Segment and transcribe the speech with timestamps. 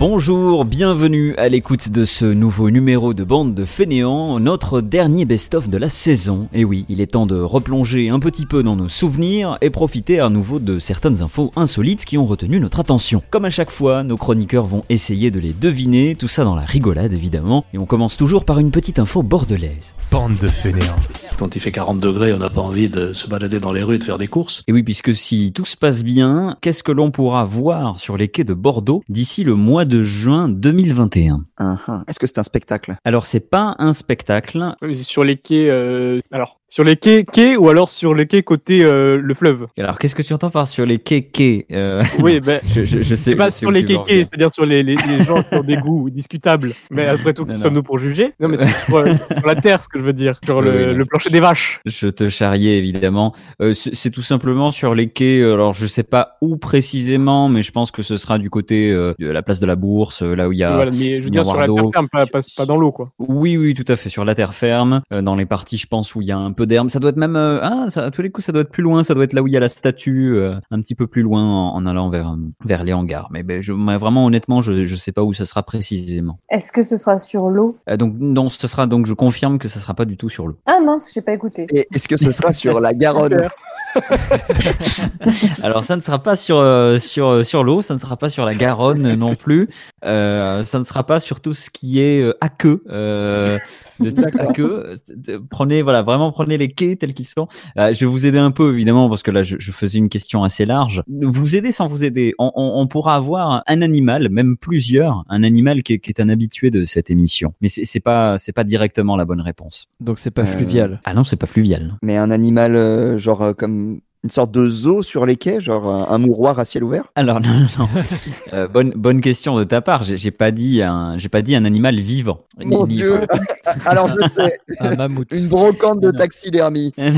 [0.00, 5.68] Bonjour, bienvenue à l'écoute de ce nouveau numéro de Bande de Fainéants, notre dernier best-of
[5.68, 6.48] de la saison.
[6.54, 10.18] Et oui, il est temps de replonger un petit peu dans nos souvenirs et profiter
[10.18, 13.22] à nouveau de certaines infos insolites qui ont retenu notre attention.
[13.28, 16.64] Comme à chaque fois, nos chroniqueurs vont essayer de les deviner, tout ça dans la
[16.64, 19.92] rigolade évidemment, et on commence toujours par une petite info bordelaise.
[20.10, 20.96] Bande de fainéants.
[21.40, 23.94] Quand il fait 40 degrés, on n'a pas envie de se balader dans les rues
[23.94, 24.62] et de faire des courses.
[24.66, 28.28] Et oui, puisque si tout se passe bien, qu'est-ce que l'on pourra voir sur les
[28.28, 32.02] quais de Bordeaux d'ici le mois de juin 2021 Uh-huh.
[32.08, 32.96] Est-ce que c'est un spectacle?
[33.04, 35.68] Alors c'est pas un spectacle, Oui, c'est sur les quais.
[35.68, 39.66] euh, alors, sur les quais, quais ou alors sur les quais côté euh, le fleuve.
[39.76, 42.60] Alors, qu'est-ce que tu entends par sur les quais quais euh, Oui, ben.
[42.68, 45.24] je, je, je sais pas je sur les quais, quais, c'est-à-dire sur les, les, les
[45.26, 46.72] gens qui ont des goûts discutables.
[46.90, 48.34] Mais après tout, qui sommes-nous pour juger?
[48.38, 49.04] Non, mais c'est sur,
[49.38, 50.38] sur la terre, ce que je veux dire.
[50.44, 51.80] Sur Oui, le, oui, le plancher des vaches.
[51.86, 53.34] Je te charriais évidemment.
[53.60, 55.40] Euh, c'est tout simplement sur les quais.
[55.40, 58.90] euh, Alors je sais pas où précisément, mais je pense que ce sera du côté
[58.92, 60.74] euh, de la place de la Bourse, euh, là où il y a.
[60.76, 63.10] Voilà, mais je veux dire sur la terre ferme, pas, pas, pas dans l'eau, quoi.
[63.18, 64.08] Oui, oui, tout à fait.
[64.08, 66.52] Sur la terre ferme, euh, dans les parties, je pense où il y a un
[66.52, 66.88] peu d'herbe.
[66.90, 67.36] Ça doit être même.
[67.36, 69.04] euh, ah, ça, à tous les coups, ça doit être plus loin.
[69.04, 71.22] Ça doit être là où il y a la statue, euh, un petit peu plus
[71.22, 73.28] loin en, en allant vers euh, vers les hangars.
[73.30, 76.38] Mais ben, je, mais vraiment, honnêtement, je je sais pas où ça sera précisément.
[76.50, 77.76] Est-ce que ce sera sur l'eau?
[77.88, 80.46] Euh, donc non, ce sera donc je confirme que ça sera pas du tout sur
[80.46, 80.56] l'eau.
[80.66, 81.66] Ah mince, j'ai pas écouté.
[81.72, 83.48] Et est-ce que ce sera sur la Garonne?
[85.62, 86.56] Alors ça ne sera pas sur
[87.00, 89.68] sur sur l'eau, ça ne sera pas sur la Garonne non plus,
[90.04, 93.58] euh, ça ne sera pas sur tout ce qui est euh, à queue, euh,
[94.00, 94.86] de type à queue.
[95.28, 97.46] Euh, Prenez voilà vraiment prenez les quais tels qu'ils sont.
[97.78, 100.08] Euh, je vais vous aider un peu évidemment parce que là je, je faisais une
[100.08, 101.02] question assez large.
[101.08, 105.42] Vous aider sans vous aider, on, on, on pourra avoir un animal, même plusieurs, un
[105.42, 107.54] animal qui est, qui est un habitué de cette émission.
[107.60, 109.86] Mais c'est c'est pas c'est pas directement la bonne réponse.
[110.00, 111.00] Donc c'est pas Euh, fluvial.
[111.04, 111.96] Ah non c'est pas fluvial.
[112.02, 115.86] Mais un animal euh, genre euh, comme une sorte de zoo sur les quais, genre
[115.88, 117.04] un, un mouroir à ciel ouvert?
[117.14, 117.88] Alors non, non, non.
[118.52, 120.02] Euh, bonne bonne question de ta part.
[120.02, 122.40] J'ai pas dit un j'ai pas dit un animal vivant.
[122.58, 123.20] Mon Ni- Dieu
[123.86, 125.28] Alors je sais, Un mammouth.
[125.32, 126.12] une brocante de Non.
[126.12, 126.92] taxidermie.
[126.98, 127.12] non,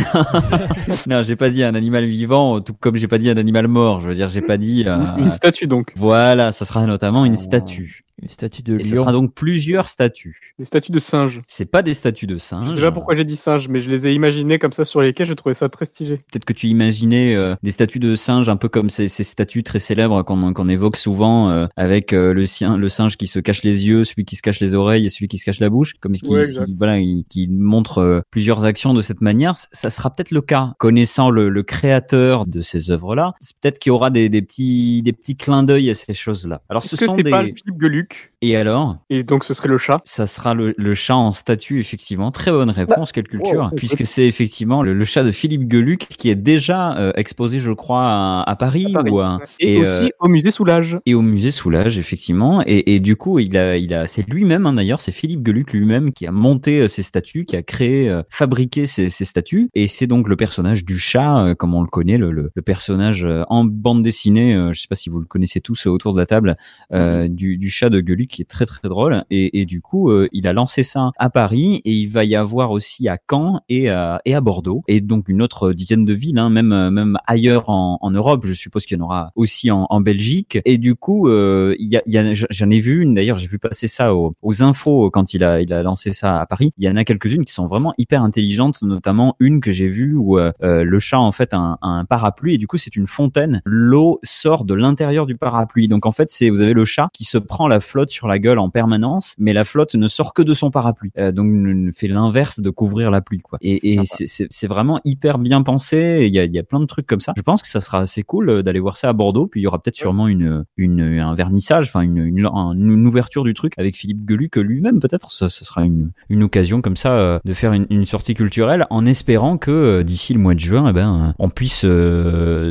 [1.08, 4.00] non, j'ai pas dit un animal vivant, tout comme j'ai pas dit un animal mort.
[4.00, 4.84] Je veux dire, j'ai pas dit.
[4.86, 5.92] euh, Une statue, donc.
[5.96, 7.36] Voilà, ça sera notamment une Ah.
[7.36, 8.04] statue.
[8.20, 10.54] Une statue de Et ce sera donc plusieurs statues.
[10.58, 11.40] Des statues de singes.
[11.48, 12.74] C'est pas des statues de Je singes.
[12.74, 15.12] sais pas pourquoi j'ai dit singes, mais je les ai imaginées comme ça sur les
[15.12, 16.18] quais, je trouvais ça très stylé.
[16.30, 19.62] Peut-être que tu imaginais euh, des statues de singes un peu comme ces, ces statues
[19.62, 23.62] très célèbres qu'on évoque souvent euh, avec euh, le, sien, le singe qui se cache
[23.62, 25.94] les yeux, celui qui se cache les oreilles et celui qui se cache la bouche,
[26.00, 29.54] comme qui, Ouais, qui- voilà, il- qui montre euh, plusieurs actions de cette manière.
[29.72, 30.74] Ça sera peut-être le cas.
[30.78, 35.02] Connaissant le, le créateur de ces œuvres-là, c'est peut-être qu'il y aura des, des petits
[35.02, 36.62] des petits clins d'œil à ces choses-là.
[36.68, 38.31] Alors ce que sont des pas Philippe Geluc week.
[38.42, 38.98] Et alors?
[39.08, 40.00] Et donc ce serait le chat?
[40.04, 42.30] Ça sera le, le chat en statue, effectivement.
[42.30, 43.70] Très bonne réponse, quelle culture.
[43.72, 47.60] oh, puisque c'est effectivement le, le chat de Philippe Geluc qui est déjà euh, exposé,
[47.60, 49.10] je crois, à, à Paris, À Paris.
[49.10, 50.98] ou à- Et, Et, aussi euh, au musée Soulage.
[51.06, 52.62] et au musée Soulage, effectivement.
[52.66, 55.72] Et, et du coup, il a, il a, c'est lui-même, hein, d'ailleurs, c'est Philippe Geluc
[55.72, 59.68] lui-même qui a monté euh, ces statues, qui a créé, euh, fabriqué ces, ces statues.
[59.74, 62.62] Et c'est donc le personnage du chat, euh, comme on le connaît, le, le, le
[62.62, 64.54] personnage euh, en bande dessinée.
[64.54, 66.56] euh, je sais pas si vous le connaissez tous euh, autour de la table,
[66.92, 69.24] euh, du, du chat de Geluc qui est très très drôle.
[69.30, 72.34] Et, et du coup, euh, il a lancé ça à Paris et il va y
[72.34, 76.12] avoir aussi à Caen et à, et à Bordeaux et donc une autre dizaine de
[76.12, 78.44] villes, hein, même euh, même ailleurs en, en Europe.
[78.44, 80.58] Je suppose qu'il y en aura aussi en, en Belgique.
[80.64, 83.14] Et du coup, euh, il y a, y a- j'en ai vu une.
[83.14, 86.40] D'ailleurs, j'ai vu passer ça aux, aux infos quand il a il a lancé ça
[86.40, 86.72] à Paris.
[86.78, 90.14] Il y en a quelques-unes qui sont vraiment hyper intelligentes, notamment une que j'ai vue
[90.16, 93.06] où euh, euh, le chat en fait un, un parapluie et du coup c'est une
[93.06, 93.60] fontaine.
[93.64, 95.88] L'eau sort de l'intérieur du parapluie.
[95.88, 98.38] Donc en fait c'est vous avez le chat qui se prend la flotte sur la
[98.38, 101.10] gueule en permanence, mais la flotte ne sort que de son parapluie.
[101.18, 103.58] Euh, donc ne fait l'inverse de couvrir la pluie quoi.
[103.62, 106.24] Et, c'est- vraiment hyper bien pensé.
[106.26, 107.32] Il y a, y a plein de trucs comme ça.
[107.36, 109.46] Je pense que ça sera assez cool euh, d'aller voir ça à Bordeaux.
[109.46, 113.06] Puis il y aura peut-être sûrement une, une un vernissage, enfin une, une, un- une
[113.06, 115.30] ouverture du truc avec Philippe Geluc lui-même peut-être.
[115.30, 118.86] Ça, ça sera une, une occasion comme ça euh, de faire une, une sortie culturelle
[118.90, 121.84] en espérant que euh, d'ici le mois de juin, eh ben, on puisse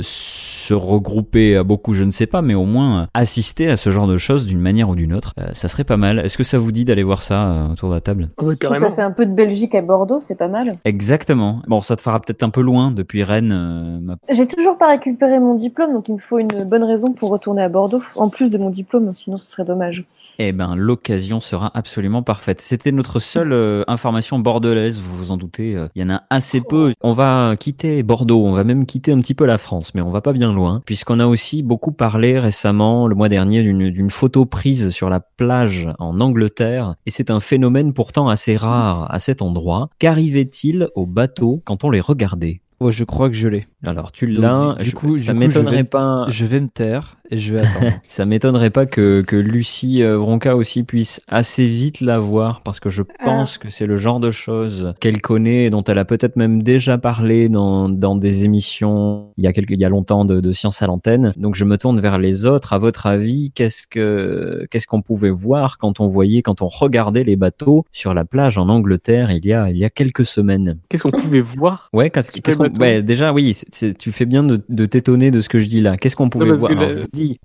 [0.02, 4.08] se regrouper à beaucoup, je ne sais pas, mais au moins assister à ce genre
[4.08, 5.34] de choses d'une manière ou d'une autre.
[5.42, 6.20] Euh, ça serait pas mal.
[6.20, 8.30] Est-ce que ça vous dit d'aller voir ça euh, autour de la table?
[8.38, 8.92] Ah ouais, Ça carrément.
[8.92, 10.78] fait un peu de Belgique à Bordeaux, c'est pas mal.
[10.86, 11.62] Exactement.
[11.68, 13.52] Bon, ça te fera peut-être un peu loin depuis Rennes.
[13.52, 17.12] euh, ma- J'ai toujours pas récupéré mon diplôme, donc il me faut une bonne raison
[17.14, 20.06] pour retourner à Bordeaux, en plus de mon diplôme, sinon ce serait dommage.
[20.40, 22.62] Eh ben, l'occasion sera absolument parfaite.
[22.62, 25.76] C'était notre seule euh, information bordelaise, vous vous en doutez.
[25.76, 26.94] euh, Il y en a assez peu.
[27.02, 30.10] On va quitter Bordeaux, on va même quitter un petit peu la France, mais on
[30.12, 34.46] va pas bien loin, puisqu'on a aussi beaucoup parlé récemment, le mois dernier, d'une photo
[34.46, 36.96] prise sur la plage en Angleterre.
[37.06, 39.90] Et c'est un phénomène pourtant assez rare à cet endroit.
[40.00, 42.62] Qu'arrivait-il aux bateaux quand on les regardait?
[42.80, 43.68] Ouais, je crois que je l'ai.
[43.84, 44.76] Alors, tu l'as.
[44.78, 46.26] du- du je- coup- ça coup, m'étonnerait pas.
[46.30, 47.92] Je vais me taire je vais attendre.
[48.08, 52.80] Ça m'étonnerait pas que, que Lucie euh, Bronca aussi puisse assez vite la voir parce
[52.80, 56.06] que je pense que c'est le genre de choses qu'elle connaît et dont elle a
[56.06, 59.90] peut-être même déjà parlé dans, dans des émissions il y a quelques, il y a
[59.90, 61.34] longtemps de, de Science à l'antenne.
[61.38, 62.74] Donc je me tourne vers les autres.
[62.74, 67.24] À votre avis, qu'est-ce que, qu'est-ce qu'on pouvait voir quand on voyait, quand on regardait
[67.24, 70.78] les bateaux sur la plage en Angleterre il y a, il y a quelques semaines?
[70.90, 73.58] Qu'est-ce qu'on pouvait voir Ouais, qu'est-ce qu'on- ouais, déjà, oui,
[74.00, 75.98] tu fais bien de, de t'étonner de ce que je dis là.
[75.98, 76.72] Qu'est-ce qu'on pouvait voir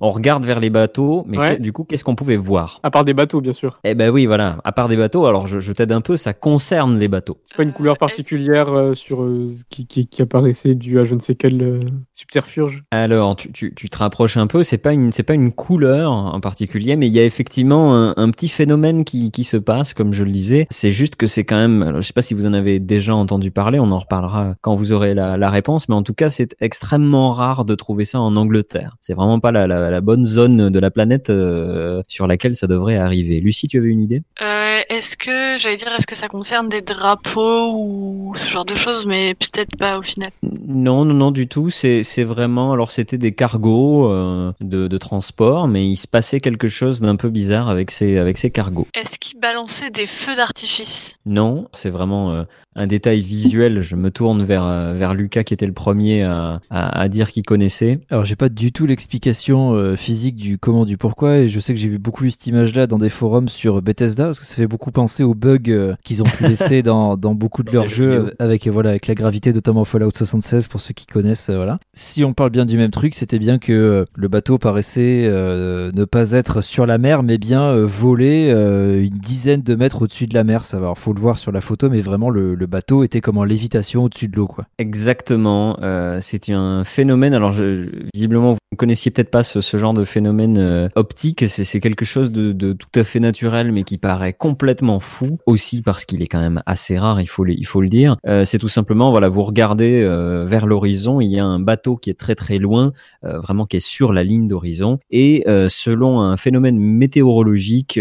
[0.01, 1.57] on regarde vers les bateaux, mais Ouais.
[1.57, 2.81] que- du coup, qu'est-ce qu'on pouvait voir?
[2.83, 3.79] À part des bateaux, bien sûr.
[3.85, 4.59] Eh ben oui, voilà.
[4.65, 6.17] À part des bateaux, alors je, je t'aide un peu.
[6.17, 7.39] Ça concerne les bateaux.
[7.57, 11.21] Pas une couleur particulière euh, sur euh, qui, qui, qui apparaissait dû à je ne
[11.21, 11.81] sais quel euh,
[12.13, 12.83] subterfuge?
[12.91, 14.63] Alors, tu, tu, tu te rapproches un peu.
[14.63, 18.15] C'est pas une, c'est pas une couleur en particulier, mais il y a effectivement un,
[18.17, 20.67] un petit phénomène qui, qui se passe, comme je le disais.
[20.71, 21.83] C'est juste que c'est quand même.
[21.83, 23.79] Alors, je sais pas si vous en avez déjà entendu parler.
[23.79, 25.89] On en reparlera quand vous aurez la, la réponse.
[25.89, 28.97] Mais en tout cas, c'est extrêmement rare de trouver ça en Angleterre.
[29.01, 32.67] C'est vraiment pas la, la, la bonne zone de la planète euh, sur laquelle ça
[32.67, 33.41] devrait arriver.
[33.41, 34.23] Lucie, tu avais une idée?
[34.43, 38.75] Euh, est-ce que, j'allais dire, est-ce que ça concerne des drapeaux ou ce genre de
[38.75, 40.31] choses, mais peut-être pas au final?
[40.43, 41.71] Non, non, non, du tout.
[41.71, 42.73] C'est, vraiment.
[42.73, 47.17] Alors, c'était des cargos euh, de, de transport, mais il se passait quelque chose d'un
[47.17, 48.87] peu bizarre avec ces, avec ces cargos.
[48.95, 51.17] Est-ce qu'ils balançaient des feux d'artifice?
[51.27, 52.45] Non, c'est vraiment
[52.77, 53.83] un détail visuel.
[53.83, 57.31] Je me tourne vers, euh, vers Lucas qui était le premier à, à, à dire
[57.31, 58.01] qu'il connaissait.
[58.11, 61.75] Alors j'ai pas du tout l'explication euh, physique du comment du pourquoi et je sais
[61.75, 64.55] que j'ai vu beaucoup vu cette image-là dans des forums sur Bethesda parce que ça
[64.55, 67.89] fait beaucoup penser aux bugs euh, qu'ils ont pu laisser dans, dans beaucoup de leurs
[67.89, 71.79] jeux avec voilà avec la gravité notamment Fallout 76 pour ceux qui connaissent voilà.
[71.93, 76.05] Si on parle bien du même truc, c'était bien que le bateau paraissait euh, ne
[76.05, 80.27] pas être sur la mer mais bien euh, voler euh, une dizaine de mètres au-dessus
[80.27, 80.65] de la mer.
[80.65, 83.21] Ça va, alors, faut le voir sur la photo mais vraiment le, le bateau était
[83.21, 84.67] comme en lévitation au-dessus de l'eau quoi.
[84.79, 85.79] Exactement.
[85.83, 87.35] Euh, c'est un phénomène.
[87.35, 91.45] Alors, je, visiblement, vous ne connaissiez peut-être pas ce, ce genre de phénomène euh, optique.
[91.49, 95.39] C'est, quelque chose de, de tout à fait naturel, mais qui paraît complètement fou.
[95.47, 97.21] Aussi parce qu'il est quand même assez rare.
[97.21, 98.17] Il faut, le- il faut le dire.
[98.27, 101.21] Euh, c'est tout simplement, voilà, vous regardez euh, vers l'horizon.
[101.21, 102.93] Il y a un bateau qui est très très loin,
[103.25, 104.99] euh, vraiment qui est sur la ligne d'horizon.
[105.11, 108.01] Et euh, selon un phénomène météorologique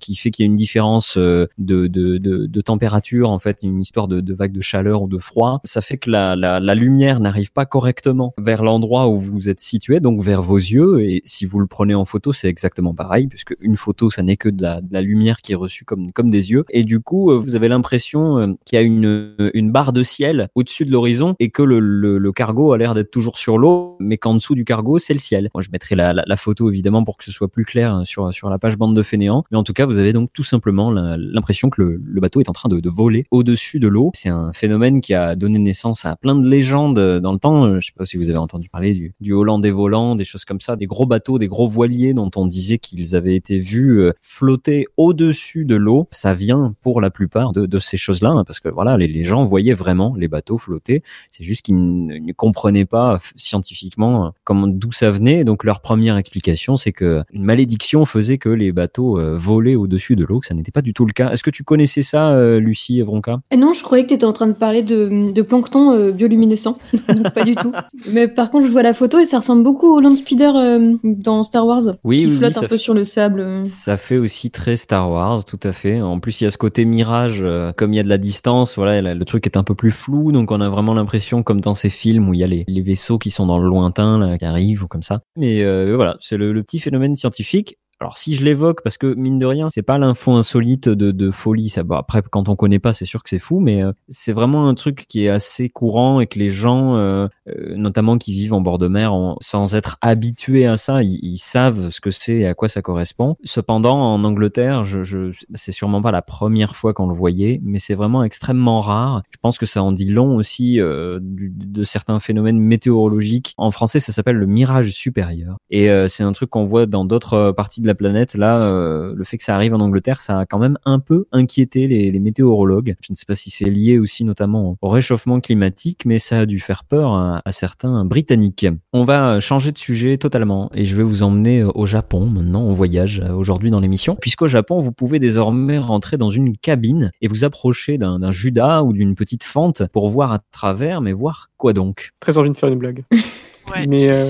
[0.00, 3.80] qui fait qu'il y a une différence de, de, de, de température, en fait, une
[3.80, 6.74] histoire de, de vague de chaleur ou de froid, ça fait que la, la, la
[6.74, 11.02] lumière n'arrive pas correctement vers l'endroit où vous êtes situé, donc vers vos yeux.
[11.02, 14.36] Et si vous le prenez en photo, c'est exactement pareil, puisque une photo, ça n'est
[14.36, 16.64] que de la, de la lumière qui est reçue comme, comme des yeux.
[16.70, 20.02] Et du coup, euh, vous avez l'impression euh, qu'il y a une, une barre de
[20.02, 23.58] ciel au-dessus de l'horizon et que le, le, le cargo a l'air d'être toujours sur
[23.58, 25.50] l'eau, mais qu'en dessous du cargo, c'est le ciel.
[25.54, 28.04] Moi, je mettrai la, la, la photo évidemment pour que ce soit plus clair euh,
[28.04, 29.44] sur, sur la page bande de fainéants.
[29.50, 32.48] Mais en tout cas, vous avez donc tout simplement l'impression que le, le bateau est
[32.48, 36.16] en train de, de voler au-dessus de C'est un phénomène qui a donné naissance à
[36.16, 37.66] plein de légendes euh, dans le temps.
[37.66, 40.44] Euh, Je sais pas si vous avez entendu parler du, du Hollandais volant, des choses
[40.44, 44.00] comme ça, des gros bateaux, des gros voiliers dont on disait qu'ils avaient été vus
[44.00, 46.08] euh, flotter au-dessus de l'eau.
[46.10, 49.74] Ça vient pour la plupart de, ces choses-là, hein, parce que voilà, les, gens voyaient
[49.74, 51.02] vraiment les bateaux flotter.
[51.30, 55.44] C'est juste qu'ils ne, comprenaient pas scientifiquement comment d'où ça venait.
[55.44, 60.24] Donc leur première explication, c'est que une malédiction faisait que les bateaux volaient au-dessus de
[60.24, 61.30] l'eau, que ça n'était pas du tout le cas.
[61.32, 63.40] Est-ce que tu connaissais ça, Lucie Evronka?
[63.56, 66.78] Non, croyais que tu étais en train de parler de, de plancton euh, bioluminescent.
[67.08, 67.72] Donc, pas du tout.
[68.10, 70.94] Mais par contre, je vois la photo et ça ressemble beaucoup au Land Speeder euh,
[71.04, 71.82] dans Star Wars.
[72.04, 73.64] Oui, qui oui, flotte un peu fait- sur le sable.
[73.64, 76.00] Ça fait aussi très Star Wars, tout à fait.
[76.00, 78.18] En plus, il y a ce côté mirage, euh, comme il y a de la
[78.18, 81.60] distance, voilà, le truc est un peu plus flou, donc on a vraiment l'impression, comme
[81.60, 84.18] dans ces films où il y a les, les vaisseaux qui sont dans le lointain,
[84.18, 85.20] là, qui arrivent ou comme ça.
[85.36, 87.76] Mais euh, voilà, c'est le, le petit phénomène scientifique.
[88.04, 91.74] Alors si je l'évoque, parce que mine de rien, c'est pas l'info insolite de, folie.
[91.90, 94.74] Après, quand on connaît pas, c'est sûr que c'est fou, mais euh, c'est vraiment un
[94.74, 98.60] truc qui est assez courant et que les gens, euh, euh, notamment qui vivent en
[98.60, 102.52] bord de mer, sans être habitués à ça, ils, savent ce que c'est et à
[102.52, 103.36] quoi ça correspond.
[103.42, 107.78] Cependant, en Angleterre, je, je, c'est sûrement pas la première fois qu'on le voyait, mais
[107.78, 109.22] c'est vraiment extrêmement rare.
[109.30, 113.54] Je pense que ça en dit long aussi de certains phénomènes météorologiques.
[113.56, 117.52] En français, ça s'appelle le mirage supérieur, et c'est un truc qu'on voit dans d'autres
[117.52, 118.34] parties de la la planète.
[118.34, 121.26] Là, euh, le fait que ça arrive en Angleterre, ça a quand même un peu
[121.32, 122.96] inquiété les, les météorologues.
[123.00, 126.46] Je ne sais pas si c'est lié aussi notamment au réchauffement climatique, mais ça a
[126.46, 128.66] dû faire peur à, à certains Britanniques.
[128.92, 132.62] On va changer de sujet totalement et je vais vous emmener au Japon maintenant.
[132.62, 137.12] On voyage euh, aujourd'hui dans l'émission, puisqu'au Japon, vous pouvez désormais rentrer dans une cabine
[137.20, 141.12] et vous approcher d'un d'un Judas ou d'une petite fente pour voir à travers, mais
[141.12, 142.10] voir quoi donc?
[142.20, 143.04] Très envie de faire une blague.
[143.72, 144.22] Ouais, Mais, euh,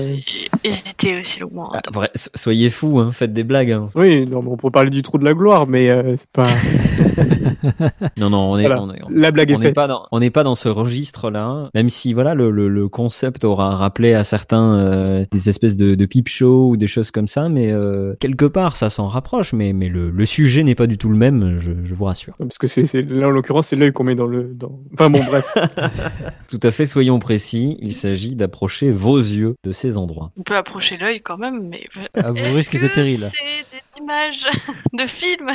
[0.63, 1.71] hésité aussi le moins.
[1.73, 3.71] Ah, vrai, so- soyez fous, hein, faites des blagues.
[3.71, 3.87] hein.
[3.95, 6.47] Oui, non, mais on peut parler du trou de la gloire, mais euh, c'est pas.
[8.17, 9.75] Non, non, on est, Voilà, on est- on- la blague est on faite.
[9.75, 11.69] pas dans, on n'est pas dans ce registre-là.
[11.73, 15.95] Même si, voilà, le, le, le concept aura rappelé à certains euh, des espèces de,
[15.95, 19.53] de peep show ou des choses comme ça, mais euh, quelque part, ça s'en rapproche.
[19.53, 22.35] Mais, mais le, le sujet n'est pas du tout le même, je, je vous rassure.
[22.37, 24.43] Parce que c'est, là, en l'occurrence, c'est l'œil qu'on met dans le.
[24.53, 24.79] Dans...
[24.93, 25.45] Enfin bon, bref.
[26.49, 27.77] Tout à fait, soyons précis.
[27.81, 30.31] Il s'agit d'approcher vos yeux de ces endroits.
[30.37, 31.83] On peut approcher l'œil quand même, mais.
[32.15, 33.17] À vos Est-ce risques et que périls.
[33.19, 34.47] C'est des images
[34.93, 35.51] de films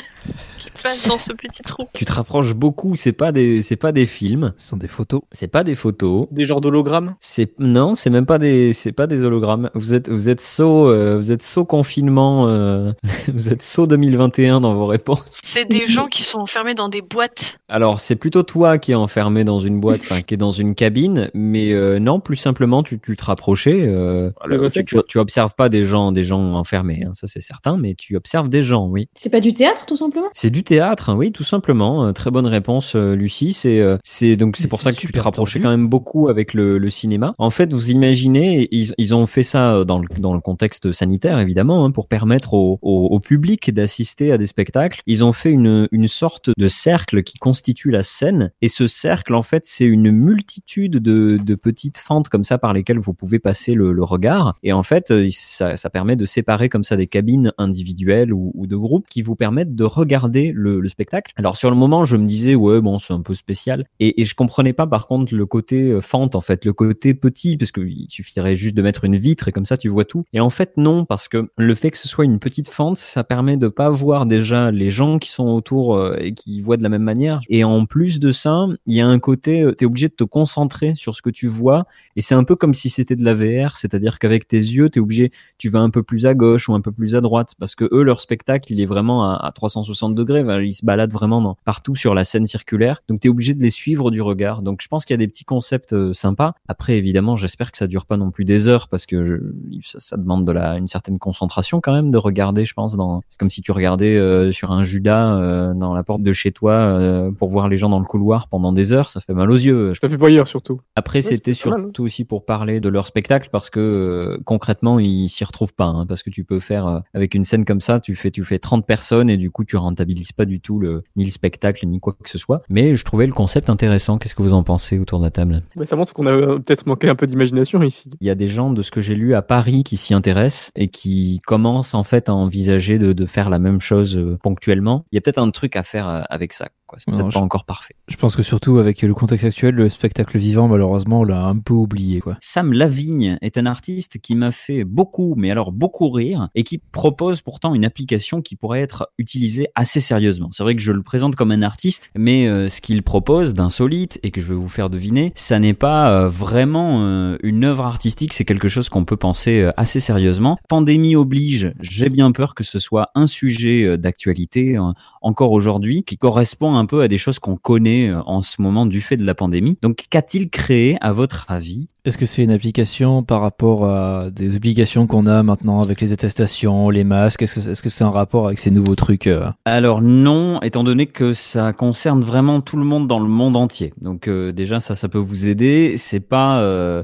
[0.58, 1.88] qui passent dans ce petit trou.
[1.94, 2.96] Tu te rapproches beaucoup.
[2.96, 4.52] C'est pas des, c'est pas des films.
[4.56, 5.22] Ce sont des photos.
[5.32, 6.26] C'est pas des photos.
[6.30, 9.70] Des genres d'hologrammes C'est non, c'est même pas des, c'est pas des hologrammes.
[9.74, 12.92] Vous êtes, vous êtes saut, euh, vous êtes saut confinement, euh,
[13.28, 15.40] vous êtes saut 2021 dans vos réponses.
[15.44, 17.58] C'est des gens qui sont enfermés dans des boîtes.
[17.68, 20.74] Alors c'est plutôt toi qui es enfermé dans une boîte, enfin qui est dans une
[20.74, 23.82] cabine, mais euh, non, plus simplement tu, tu te rapprochais.
[23.86, 24.30] Euh,
[24.72, 27.94] tu, tu, tu observes pas des gens, des gens enfermés, hein, ça c'est certain, mais
[27.94, 29.08] tu observes des gens, oui.
[29.14, 30.28] C'est pas du théâtre, tout simplement?
[30.34, 32.06] C'est du théâtre, hein, oui, tout simplement.
[32.06, 33.52] Euh, très bonne réponse, euh, Lucie.
[33.52, 35.64] C'est, euh, c'est donc c'est pour ça que tu te rapprochais tendu.
[35.64, 37.34] quand même beaucoup avec le, le cinéma.
[37.38, 41.40] En fait, vous imaginez, ils, ils ont fait ça dans le, dans le contexte sanitaire
[41.40, 45.00] évidemment, hein, pour permettre au, au, au public d'assister à des spectacles.
[45.06, 49.34] Ils ont fait une, une sorte de cercle qui constitue la scène, et ce cercle,
[49.34, 53.38] en fait, c'est une multitude de, de petites fentes comme ça par lesquelles vous pouvez
[53.40, 54.54] passer le, le regard.
[54.62, 58.66] Et en fait, ça, ça permet de séparer comme ça des cabines individuelles ou, ou
[58.66, 61.32] de groupes qui vous permettent de regarder le, le spectacle.
[61.36, 64.24] Alors sur le moment, je me disais ouais bon c'est un peu spécial et, et
[64.24, 67.72] je comprenais pas par contre le côté euh, fente en fait, le côté petit parce
[67.72, 70.24] qu'il suffirait juste de mettre une vitre et comme ça tu vois tout.
[70.32, 73.24] Et en fait non parce que le fait que ce soit une petite fente, ça
[73.24, 76.82] permet de pas voir déjà les gens qui sont autour euh, et qui voient de
[76.82, 77.40] la même manière.
[77.48, 80.24] Et en plus de ça, il y a un côté, euh, t'es obligé de te
[80.24, 81.86] concentrer sur ce que tu vois
[82.16, 85.00] et c'est un peu comme si c'était de la VR, c'est-à-dire qu'avec tes yeux, t'es
[85.00, 87.74] obligé, tu vas un peu plus à gauche ou un peu plus à droite parce
[87.74, 91.40] que eux leur spectacle il est vraiment à, à 360 degrés, ils se baladent vraiment
[91.40, 94.62] dans- partout sur la scène circulaire, donc t'es obligé de les suivre du regard.
[94.62, 96.52] Donc je pense qu'il y a des petits concepts euh, sympas.
[96.68, 99.34] Après évidemment, j'espère que ça dure pas non plus des heures parce que je,
[99.82, 102.96] ça, ça demande de la une certaine concentration quand même de regarder, je pense.
[102.96, 106.32] Dans, c'est comme si tu regardais euh, sur un Judas euh, dans la porte de
[106.32, 106.98] chez toi
[107.38, 109.92] pour voir les gens dans le couloir pendant des heures, ça fait mal aux yeux.
[110.00, 110.80] Ça fait voyeur surtout.
[110.96, 111.54] Après, c'était hein.
[111.54, 115.84] surtout aussi pour parler de leur spectacle parce que concrètement, ils s'y retrouvent pas.
[115.86, 118.58] hein, parce que tu peux faire avec une scène comme ça, tu fais tu fais
[118.58, 122.00] 30 personnes et du coup, tu rentabilises pas du tout le ni le spectacle ni
[122.00, 122.62] quoi que ce soit.
[122.68, 124.18] Mais je trouvais le concept intéressant.
[124.18, 125.62] Qu'est-ce que vous en pensez autour de la table?
[125.76, 128.10] Mais ça montre qu'on a euh, peut-être manqué un peu d'imagination ici.
[128.20, 130.72] Il y a des gens de ce que j'ai lu à Paris qui s'y intéressent
[130.76, 135.04] et qui commencent en fait à envisager de, de faire la même chose euh, ponctuellement.
[135.12, 136.68] Il y a peut-être un truc à faire euh, avec ça.
[136.90, 136.98] Quoi.
[136.98, 137.94] C'est peut-être je- pas encore parfait.
[138.08, 141.56] Je pense que surtout avec le contexte actuel, le spectacle vivant, malheureusement, on l'a un
[141.56, 142.20] peu oublié.
[142.20, 142.36] Quoi.
[142.40, 146.78] Sam Lavigne est un artiste qui m'a fait beaucoup, mais alors beaucoup rire, et qui
[146.78, 150.48] propose pourtant une application qui pourrait être utilisée assez sérieusement.
[150.50, 154.18] C'est vrai que je le présente comme un artiste, mais euh, ce qu'il propose d'insolite
[154.24, 157.84] et que je vais vous faire deviner, ça n'est pas euh, vraiment euh, une œuvre
[157.84, 160.58] artistique, c'est quelque chose qu'on peut penser assez sérieusement.
[160.68, 164.92] Pandémie oblige, j'ai bien peur que ce soit un sujet d'actualité euh,
[165.22, 168.86] encore aujourd'hui qui correspond un peu à des choses qu'on connaît euh, en ce moment
[168.86, 169.78] du fait de la pandémie.
[169.82, 174.56] Donc qu'a-t-il créé à votre avis Est-ce que c'est une application par rapport à des
[174.56, 177.42] obligations qu'on a maintenant avec les attestations, les masques?
[177.42, 179.50] Est-ce que est-ce que c'est un rapport avec ces nouveaux trucs euh?
[179.66, 183.92] Alors non, étant donné que ça concerne vraiment tout le monde dans le monde entier.
[184.00, 185.96] Donc euh, déjà ça, ça peut vous aider.
[185.98, 187.02] C'est pas, euh,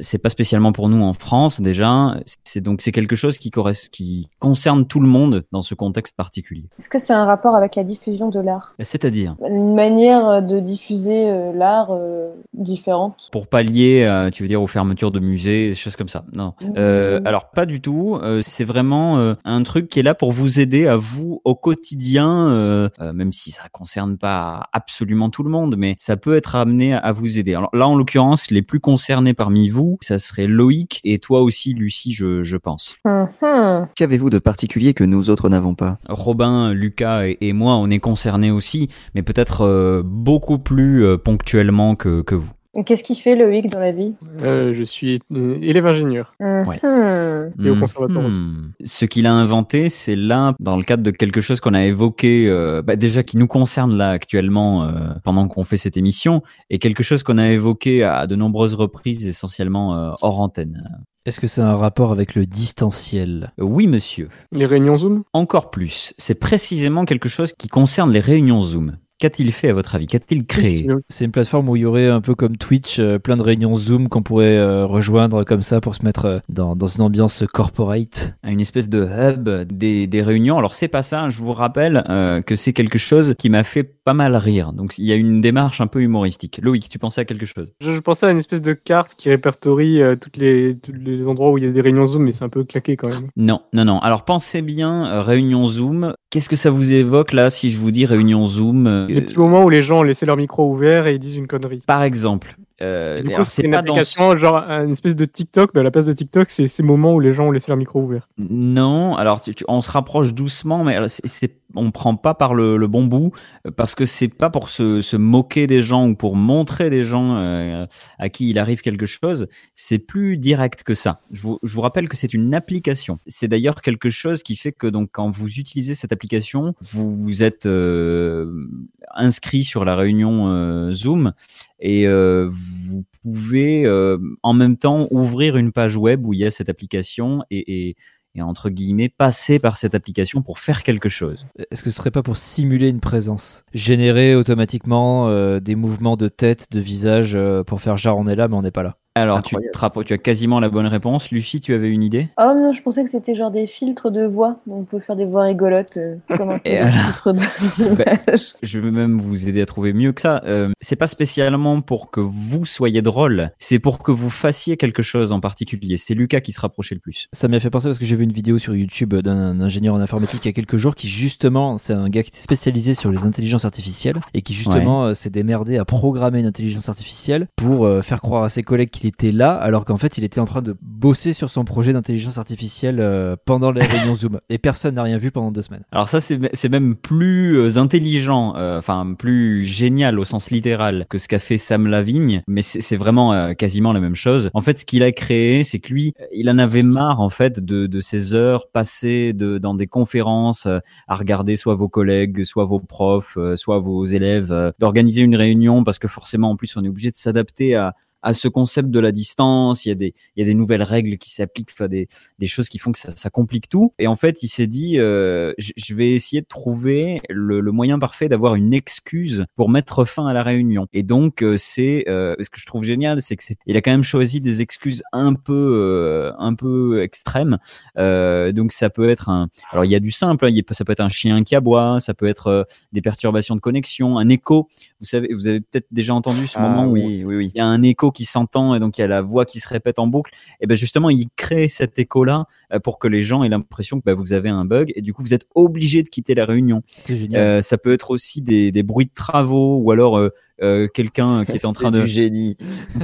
[0.00, 2.16] c'est pas spécialement pour nous en France déjà.
[2.44, 6.14] C'est donc c'est quelque chose qui, corres- qui concerne tout le monde dans ce contexte
[6.14, 6.68] particulier.
[6.78, 8.74] Est-ce que c'est un rapport avec la diffusion de l'art?
[8.80, 9.34] C'est-à-dire?
[9.40, 14.66] Une manière de diffuser euh, l'art euh, différente pour pallier, euh, tu veux dire aux
[14.66, 16.24] fermetures de musées, des choses comme ça.
[16.34, 16.54] Non.
[16.76, 18.18] Euh, alors pas du tout.
[18.22, 21.54] Euh, c'est vraiment euh, un truc qui est là pour vous aider à vous au
[21.54, 26.36] quotidien, euh, euh, même si ça concerne pas absolument tout le monde, mais ça peut
[26.36, 27.54] être amené à, à vous aider.
[27.54, 31.74] Alors là, en l'occurrence, les plus concernés parmi vous, ça serait Loïc et toi aussi,
[31.74, 32.96] Lucie, je, je pense.
[33.04, 33.88] Mhm.
[33.94, 35.98] Qu'avez-vous de particulier que nous autres n'avons pas?
[36.08, 41.16] Robin, Lucas et, et moi, on est concernés aussi, mais peut-être euh, beaucoup plus euh,
[41.16, 42.50] ponctuellement que, que vous.
[42.84, 44.14] Qu'est-ce qu'il fait Loïc dans la vie?
[44.42, 46.34] Euh, je suis euh, élève ingénieur.
[46.40, 46.78] Ouais.
[46.82, 47.64] Mhm.
[47.64, 48.38] Et au conservatoire aussi.
[48.38, 48.72] Mhm.
[48.84, 52.48] Ce qu'il a inventé, c'est là, dans le cadre de quelque chose qu'on a évoqué,
[52.48, 54.90] euh, bah, déjà qui nous concerne là actuellement euh,
[55.24, 59.26] pendant qu'on fait cette émission, et quelque chose qu'on a évoqué à de nombreuses reprises,
[59.26, 60.82] essentiellement euh, hors antenne.
[61.24, 63.52] Est-ce que c'est un rapport avec le distanciel?
[63.58, 64.28] Oui, monsieur.
[64.52, 65.24] Les réunions Zoom?
[65.32, 66.14] Encore plus.
[66.18, 68.96] C'est précisément quelque chose qui concerne les réunions Zoom.
[69.18, 70.06] Qu'a-t-il fait à votre avis?
[70.06, 70.86] Qu'a-t-il créé?
[71.08, 73.74] C'est une plateforme où il y aurait un peu comme Twitch, euh, plein de réunions
[73.74, 77.44] Zoom qu'on pourrait euh, rejoindre comme ça pour se mettre euh, dans, dans une ambiance
[77.52, 78.34] corporate.
[78.46, 80.58] une espèce de hub des, des réunions.
[80.58, 83.84] Alors c'est pas ça, je vous rappelle euh, que c'est quelque chose qui m'a fait
[83.84, 84.72] pas mal rire.
[84.72, 86.60] Donc il y a une démarche un peu humoristique.
[86.62, 87.72] Loïc, tu pensais à quelque chose?
[87.80, 91.26] Je, je pensais à une espèce de carte qui répertorie euh, toutes les, tous les
[91.26, 93.30] endroits où il y a des réunions Zoom, mais c'est un peu claqué quand même.
[93.36, 93.98] Non, non, non.
[94.00, 96.12] Alors pensez bien, euh, réunion Zoom.
[96.30, 99.38] Qu'est-ce que ça vous évoque là si je vous dis réunion Zoom euh, Les petits
[99.38, 101.82] moments où les gens ont laissé leur micro ouvert et ils disent une connerie.
[101.86, 102.56] Par exemple.
[102.82, 106.04] Euh, c'est une pas dans application, genre une espèce de TikTok, mais à la place
[106.06, 108.28] de TikTok, c'est ces moments où les gens ont laissé leur micro ouvert.
[108.36, 112.76] Non, alors tu- tu- on se rapproche doucement, mais c'est- on prend pas par le,
[112.76, 113.32] le bon bout
[113.66, 117.02] euh, parce que c'est pas pour se, se moquer des gens ou pour montrer des
[117.02, 117.86] gens euh,
[118.18, 119.48] à qui il arrive quelque chose.
[119.74, 121.18] C'est plus direct que ça.
[121.32, 123.18] Je vous, je vous rappelle que c'est une application.
[123.26, 127.42] C'est d'ailleurs quelque chose qui fait que donc quand vous utilisez cette application, vous, vous
[127.42, 128.66] êtes euh,
[129.14, 131.32] inscrit sur la réunion euh, Zoom
[131.78, 136.44] et euh, vous pouvez euh, en même temps ouvrir une page web où il y
[136.44, 137.96] a cette application et,
[138.38, 141.46] entre guillemets passer par cette application pour faire quelque chose.
[141.70, 143.64] Est-ce que ce serait pas pour simuler une présence?
[143.72, 148.36] Générer automatiquement euh, des mouvements de tête, de visage euh, pour faire genre on est
[148.36, 148.98] là mais on n'est pas là.
[149.16, 151.30] Alors tu, te rappro- tu as quasiment la bonne réponse.
[151.30, 152.28] Lucie, tu avais une idée?
[152.38, 154.60] Oh non, je pensais que c'était genre des filtres de voix.
[154.68, 158.18] On peut faire des voix rigolotes, euh, comme un Et alors de Ben,
[158.62, 160.42] je vais même vous aider à trouver mieux que ça.
[160.44, 165.02] Euh, c'est pas spécialement pour que vous soyez drôle, c'est pour que vous fassiez quelque
[165.02, 165.96] chose en particulier.
[165.96, 167.28] C'est Lucas qui se rapprochait le plus.
[167.32, 170.00] Ça m'a fait penser parce que j'ai vu une vidéo sur YouTube d'un ingénieur en
[170.00, 173.10] informatique il y a quelques jours qui justement, c'est un gars qui était spécialisé sur
[173.10, 177.86] les intelligences artificielles et qui justement euh, s'est démerdé à programmer une intelligence artificielle pour
[177.86, 180.44] euh, faire croire à ses collègues qu'il était là alors qu'en fait il était en
[180.44, 184.94] train de bosser sur son projet d'intelligence artificielle euh, pendant les réunions Zoom et personne
[184.94, 185.84] n'a rien vu pendant deux semaines.
[185.92, 191.18] Alors ça, c'est même plus euh, intelligent, euh, enfin plus génial au sens littéral que
[191.18, 194.50] ce qu'a fait Sam Lavigne, mais c'est vraiment quasiment la même chose.
[194.54, 197.60] En fait, ce qu'il a créé, c'est que lui, il en avait marre en fait
[197.60, 202.64] de, de ces heures passées de, dans des conférences à regarder soit vos collègues, soit
[202.64, 206.88] vos profs, soit vos élèves, d'organiser une réunion parce que forcément, en plus, on est
[206.88, 210.40] obligé de s'adapter à à ce concept de la distance, il y a des, il
[210.40, 213.10] y a des nouvelles règles qui s'appliquent, enfin des, des choses qui font que ça,
[213.14, 213.94] ça complique tout.
[213.98, 217.98] Et en fait, il s'est dit, euh, je vais essayer de trouver le, le moyen
[217.98, 220.88] parfait d'avoir une excuse pour mettre fin à la réunion.
[220.92, 223.82] Et donc, euh, c'est euh, ce que je trouve génial, c'est que c'est, il a
[223.82, 227.58] quand même choisi des excuses un peu, un peu extrêmes.
[227.96, 230.74] Donc, ça peut être un, alors il y a du simple, hein, il y a-
[230.74, 234.28] ça peut être un chien qui aboie, ça peut être des perturbations de connexion, un
[234.28, 234.68] écho.
[235.00, 237.66] Vous savez, vous avez peut-être déjà entendu ce Ah moment oui, où il y a
[237.66, 240.06] un écho qui s'entend et donc il y a la voix qui se répète en
[240.06, 240.32] boucle.
[240.60, 244.04] Et ben justement, il crée cet écho-là euh, pour que les gens aient l'impression que
[244.04, 246.82] bah, vous avez un bug et du coup vous êtes obligé de quitter la réunion.
[246.86, 247.40] C'est génial.
[247.40, 250.30] Euh, ça peut être aussi des, des bruits de travaux ou alors
[250.62, 252.56] euh, quelqu'un qui est en train de du génie.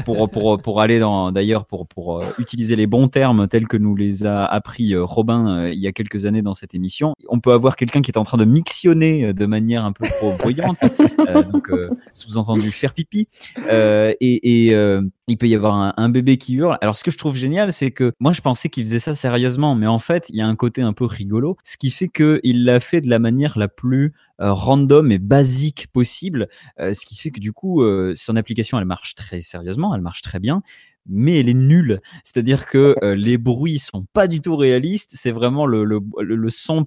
[0.05, 3.77] pour pour pour aller dans d'ailleurs pour pour euh, utiliser les bons termes tels que
[3.77, 7.15] nous les a appris euh, Robin il y a quelques années dans cette émission.
[7.29, 10.33] On peut avoir quelqu'un qui est en train de mixionner de manière un peu trop
[10.37, 10.79] bruyante,
[11.21, 13.29] euh, donc euh, sous-entendu faire pipi,
[13.71, 16.79] euh, et, et euh, il peut y avoir un, un bébé qui hurle.
[16.81, 19.75] Alors ce que je trouve génial, c'est que moi je pensais qu'il faisait ça sérieusement,
[19.75, 22.41] mais en fait il y a un côté un peu rigolo, ce qui fait que
[22.43, 26.49] il l'a fait de la manière la plus euh, random et basique possible,
[26.81, 30.01] euh, ce qui fait que du coup euh, son application elle marche très sérieusement, elle
[30.01, 30.63] marche très bien.
[31.09, 35.11] Mais elle est nulle, c'est-à-dire que euh, les bruits sont pas du tout réalistes.
[35.15, 36.85] C'est vraiment le, le, le, son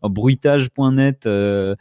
[0.49, 1.75] bruitage.net, euh,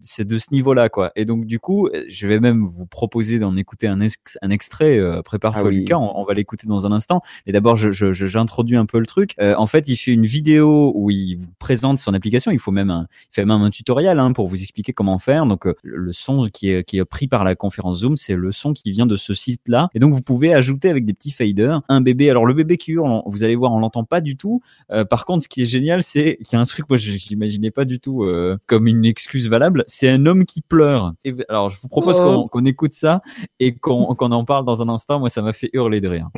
[0.00, 1.12] c'est de ce niveau-là, quoi.
[1.16, 4.98] Et donc du coup, je vais même vous proposer d'en écouter un, ex- un extrait.
[4.98, 5.78] Euh, Prépare-toi, Ah oui.
[5.80, 7.22] Lucas, on, on va l'écouter dans un instant.
[7.46, 9.34] Mais d'abord, je, je, je- j'introduis un peu le truc.
[9.40, 12.50] Euh, en fait, il fait une vidéo où il vous présente son application.
[12.50, 15.46] Il faut même un, il fait même un tutoriel hein, pour vous expliquer comment faire.
[15.46, 18.50] Donc le le son qui est, qui est pris par la conférence Zoom, c'est le
[18.52, 19.88] son qui vient de ce site-là.
[19.94, 22.30] Et donc vous pouvez ajouter avec des petits faders un bébé.
[22.30, 24.60] Alors le bébé qui hurle, vous allez voir, on l'entend pas du tout.
[24.90, 27.12] Euh, par contre, ce qui est génial, c'est qu'il y a un truc, moi, je-
[27.12, 29.84] j'imaginais pas du tout euh, comme une excuse valable.
[29.86, 31.12] C'est un homme qui pleure.
[31.24, 32.42] Et, alors, je vous propose Oh.
[32.42, 33.22] qu'on qu'on écoute ça
[33.60, 35.18] et qu'on qu'on en parle dans un instant.
[35.18, 36.28] Moi, ça m'a fait hurler de rire.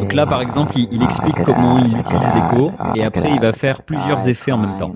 [0.00, 3.52] Donc là, par exemple, il, il explique comment il utilise l'écho et après, il va
[3.52, 4.94] faire plusieurs effets en même temps.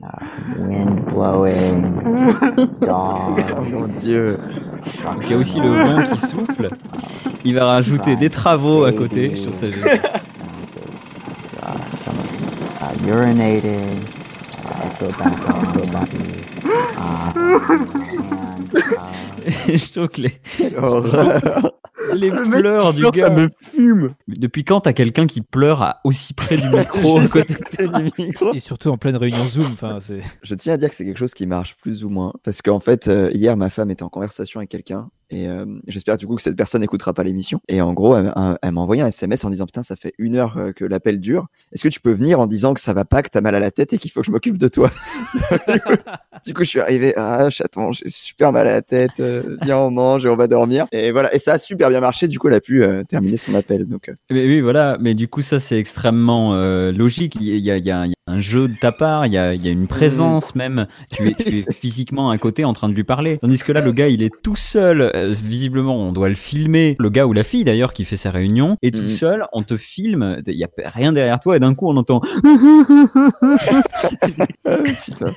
[0.00, 1.82] Maybe some Ah, some wind blowing.
[2.80, 3.44] Dawn.
[3.56, 4.38] Oh mon dieu.
[5.22, 6.70] Il y a aussi le vent qui souffle.
[7.44, 9.36] Il va rajouter des travaux à côté.
[9.36, 10.00] Je trouve ça génial.
[11.62, 12.16] Uh, some
[12.80, 14.02] uh, urinating.
[14.64, 16.40] Uh, echo back on the body.
[18.74, 20.32] Uh, je trouve que les,
[20.76, 21.72] horreur.
[22.14, 23.10] les pleurs du gars.
[23.14, 24.14] ça me fume.
[24.28, 27.54] Depuis quand t'as quelqu'un qui pleure à aussi près du micro côté
[27.88, 28.52] du micro.
[28.54, 29.66] Et surtout en pleine réunion Zoom.
[29.72, 30.20] Enfin, c'est.
[30.42, 32.32] Je tiens à dire que c'est quelque chose qui marche plus ou moins.
[32.44, 35.08] Parce qu'en fait, euh, hier, ma femme était en conversation avec quelqu'un.
[35.32, 37.60] Et euh, j'espère du coup que cette personne n'écoutera pas l'émission.
[37.68, 40.12] Et en gros, elle, elle- elle m'a envoyé un SMS en disant Putain, ça fait
[40.18, 41.46] une heure euh, que l'appel dure.
[41.72, 43.60] Est-ce que tu peux venir en disant que ça va pas, que t'as mal à
[43.60, 44.90] la tête et qu'il faut que je m'occupe de toi?
[45.68, 45.92] Du, coup,
[46.46, 49.20] du coup, je suis arrivé Ah, chaton, j'ai super mal à la tête.
[49.20, 50.86] euh, viens, on mange et on va dormir.
[50.92, 51.34] Et voilà.
[51.34, 52.28] Et ça a super bien marché.
[52.28, 53.86] Du coup, elle a pu euh, terminer son appel.
[53.86, 54.96] Donc, euh, Mais oui, voilà.
[55.00, 56.54] Mais du coup, ça, c'est extrêmement
[56.90, 57.36] logique.
[57.40, 59.88] Il y y a un jeu de ta part, il y a, y a une
[59.88, 60.86] présence même.
[61.10, 63.38] Tu es, tu es physiquement à côté en train de lui parler.
[63.38, 65.00] Tandis que là, le gars, il est tout seul.
[65.14, 66.96] Euh, visiblement, on doit le filmer.
[66.98, 69.08] Le gars ou la fille, d'ailleurs, qui fait sa réunion, est tout Mhm.
[69.08, 69.46] seul.
[69.52, 70.40] On te filme.
[70.46, 71.56] Il y a rien derrière toi.
[71.56, 72.20] Et d'un coup, on entend...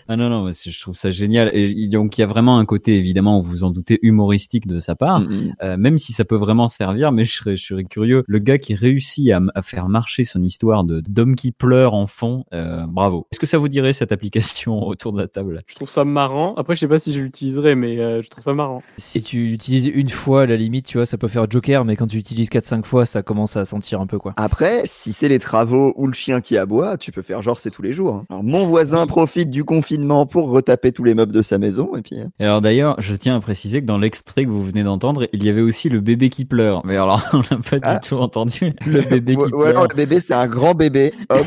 [0.08, 1.50] Ah non, non, je trouve ça génial.
[1.54, 4.80] Et donc, il y a vraiment un côté, évidemment, vous vous en doutez, humoristique de
[4.80, 5.22] sa part.
[5.22, 5.54] Mhm.
[5.64, 8.24] Euh, même si ça peut vraiment servir, mais je serais, je serais curieux.
[8.28, 12.46] Le gars qui réussit à, faire marcher son histoire de d'homme qui pleure en fond,
[12.54, 13.28] euh, bravo.
[13.32, 16.56] Est-ce que ça vous dirait cette application autour de la table Je trouve ça marrant.
[16.56, 18.82] Après, je sais pas si je l'utiliserai, mais euh, je trouve ça marrant.
[18.98, 21.96] Si tu l'utilises une fois, à la limite, tu vois, ça peut faire Joker, mais
[21.96, 24.34] quand tu l'utilises 4-5 fois, ça commence à sentir un peu quoi.
[24.38, 27.72] Après, si c'est les travaux ou le chien qui aboie, tu peux faire genre c'est
[27.72, 28.16] tous les jours.
[28.16, 28.26] hein.
[28.30, 32.02] Alors, mon voisin profite du confinement pour retaper tous les meubles de sa maison et
[32.02, 32.18] puis.
[32.40, 35.44] Et Alors d'ailleurs, je tiens à préciser que dans l'extrait que vous venez d'entendre, il
[35.44, 36.82] y avait aussi le bébé qui pleure.
[36.86, 37.96] Mais alors, on n'a pas Ah.
[37.96, 39.68] du tout entendu le bébé Ou, qui ou pleure.
[39.68, 41.14] alors le bébé c'est un grand bébé.
[41.30, 41.46] Hop.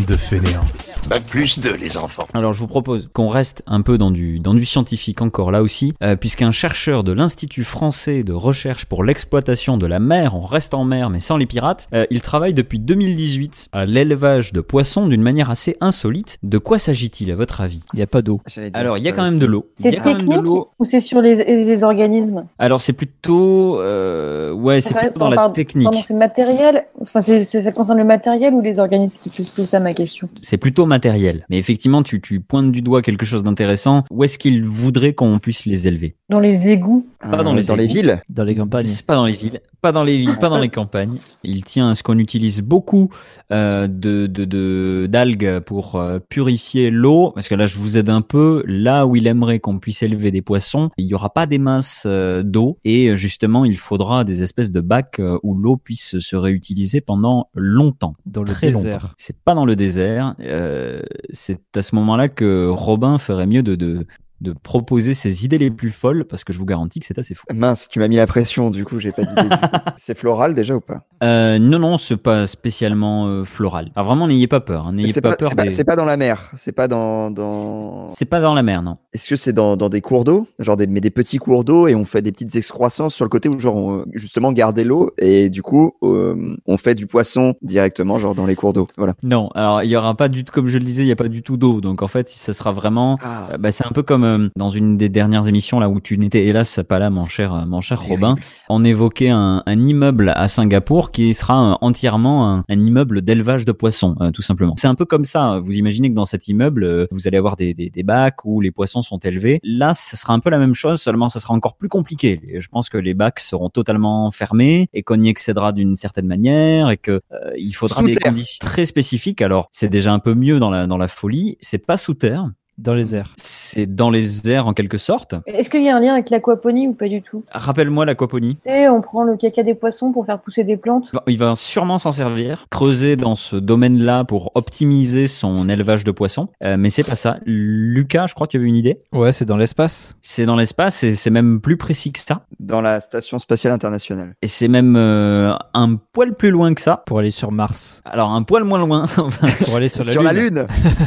[0.00, 0.64] Bande de fainéants.
[1.08, 2.26] Bac plus 2, les enfants.
[2.34, 5.62] Alors je vous propose qu'on reste un peu dans du, dans du scientifique encore là
[5.62, 10.42] aussi, euh, puisqu'un chercheur de l'Institut français de recherche pour l'exploitation de la mer, on
[10.42, 14.60] reste en mer mais sans les pirates, euh, il travaille depuis 2018 à l'élevage de
[14.60, 16.38] poissons d'une manière assez insolite.
[16.42, 17.82] De quoi s'agit-il à votre avis?
[17.94, 18.40] Il n'y a pas d'eau.
[18.74, 19.68] Alors il y a quand même de l'eau.
[19.74, 20.46] C'est technique
[20.78, 21.34] ou c'est sur les,
[21.64, 22.44] les organismes?
[22.58, 23.80] Alors c'est plutôt...
[23.80, 25.84] euh, ouais, c'est Enfin, plutôt dans la technique.
[25.84, 26.84] Pardon, c'est matériel.
[27.00, 30.28] Enfin, ça concerne le matériel ou les organismes C'est plutôt ça ma question.
[30.40, 31.44] C'est plutôt matériel.
[31.50, 34.04] Mais effectivement, tu, tu pointes du doigt quelque chose d'intéressant.
[34.10, 36.16] Où est-ce qu'il voudrait qu'on puisse les élever?
[36.28, 37.06] Dans les égouts.
[37.20, 37.94] Pas dans Euh, les dans les égouts.
[37.94, 38.22] villes.
[38.28, 38.86] Dans les campagnes.
[38.86, 41.16] C'est pas dans les villes, pas dans les villes, pas dans les campagnes.
[41.44, 43.10] Il tient à ce qu'on utilise beaucoup
[43.52, 48.08] euh, de de- de- d'algues pour euh, purifier l'eau, parce que là je vous aide
[48.08, 48.62] un peu.
[48.66, 52.04] Là où il aimerait qu'on puisse élever des poissons, il y aura pas des masses
[52.06, 56.36] euh, d'eau et justement il faudra des espèces de bacs euh, où l'eau puisse se
[56.36, 58.14] réutiliser pendant longtemps.
[58.24, 58.92] Dans le Très désert.
[59.02, 59.14] longtemps.
[59.18, 60.34] C'est pas dans le désert.
[60.40, 64.06] euh, c'est à ce moment-là que Robin ferait mieux de, de
[64.40, 67.34] de proposer ses idées les plus folles parce que je vous garantis que c'est assez
[67.34, 67.44] fou.
[67.54, 68.70] Mince, tu m'as mis la pression.
[68.70, 69.42] Du coup, j'ai pas d'idée.
[69.96, 73.90] c'est floral déjà ou pas Euh, non, non, c'est pas spécialement euh, floral.
[73.96, 74.86] Alors vraiment, n'ayez pas peur.
[74.86, 75.48] hein, N'ayez C'est pas, pas, peur.
[75.50, 76.50] c'est pas- des- c'est pas dans la mer.
[76.56, 78.08] C'est pas dans dans.
[78.08, 78.96] C'est pas dans la mer, non.
[79.12, 81.86] Est-ce que c'est dans, dans des cours d'eau, genre des mais des petits cours d'eau
[81.88, 85.10] et on fait des petites excroissances sur le côté où genre on, justement garder l'eau
[85.18, 88.88] et du coup euh, on fait du poisson directement genre dans les cours d'eau.
[88.96, 89.14] Voilà.
[89.22, 91.16] Non, alors il y aura pas du tout, comme je le disais, il y a
[91.16, 91.80] pas du tout d'eau.
[91.80, 93.48] Donc en fait, ça sera vraiment, Ah.
[93.54, 96.16] euh, bah, c'est un peu comme euh, dans une des dernières émissions là où tu
[96.18, 98.36] n'étais hélas pas là, mon cher, euh, mon cher Robin.
[98.68, 103.64] On évoquait un, un immeuble à Singapour qui sera euh, entièrement un, un immeuble d'élevage
[103.64, 104.74] de poissons, euh, tout simplement.
[104.76, 105.60] C'est un peu comme ça.
[105.62, 108.70] Vous imaginez que dans cet immeuble, vous allez avoir des, des, des bacs où les
[108.70, 109.60] poissons sont élevés.
[109.62, 112.40] Là, ce sera un peu la même chose, seulement ça sera encore plus compliqué.
[112.48, 116.26] Et je pense que les bacs seront totalement fermés et qu'on y accédera d'une certaine
[116.26, 118.30] manière et que euh, il faudra Sous des terre.
[118.30, 119.42] conditions très spécifiques.
[119.42, 121.56] Alors, c'est déjà un peu mieux dans la dans la folie.
[121.60, 122.50] C'est pas sous terre.
[122.80, 123.34] Dans les airs.
[123.36, 125.34] C'est dans les airs en quelque sorte.
[125.46, 127.44] Est-ce qu'il y a un lien avec l'aquaponie ou pas du tout?
[127.52, 128.56] Rappelle-moi l'aquaponie.
[128.56, 131.10] Tu sais, on prend le caca des poissons pour faire pousser des plantes.
[131.26, 136.48] Il va sûrement s'en servir, creuser dans ce domaine-là pour optimiser son élevage de poissons.
[136.64, 137.36] Euh, mais c'est pas ça.
[137.44, 139.02] Lucas, je crois que tu avais une idée?
[139.12, 140.16] Ouais, c'est dans l'espace.
[140.22, 142.46] C'est dans l'espace et c'est même plus précis que ça.
[142.60, 144.34] Dans la station spatiale internationale.
[144.40, 147.02] Et c'est même euh, un poil plus loin que ça.
[147.04, 148.00] Pour aller sur Mars.
[148.06, 149.06] Alors un poil moins loin.
[149.66, 150.32] Pour aller sur la Sur Lune.
[150.32, 150.66] la lune.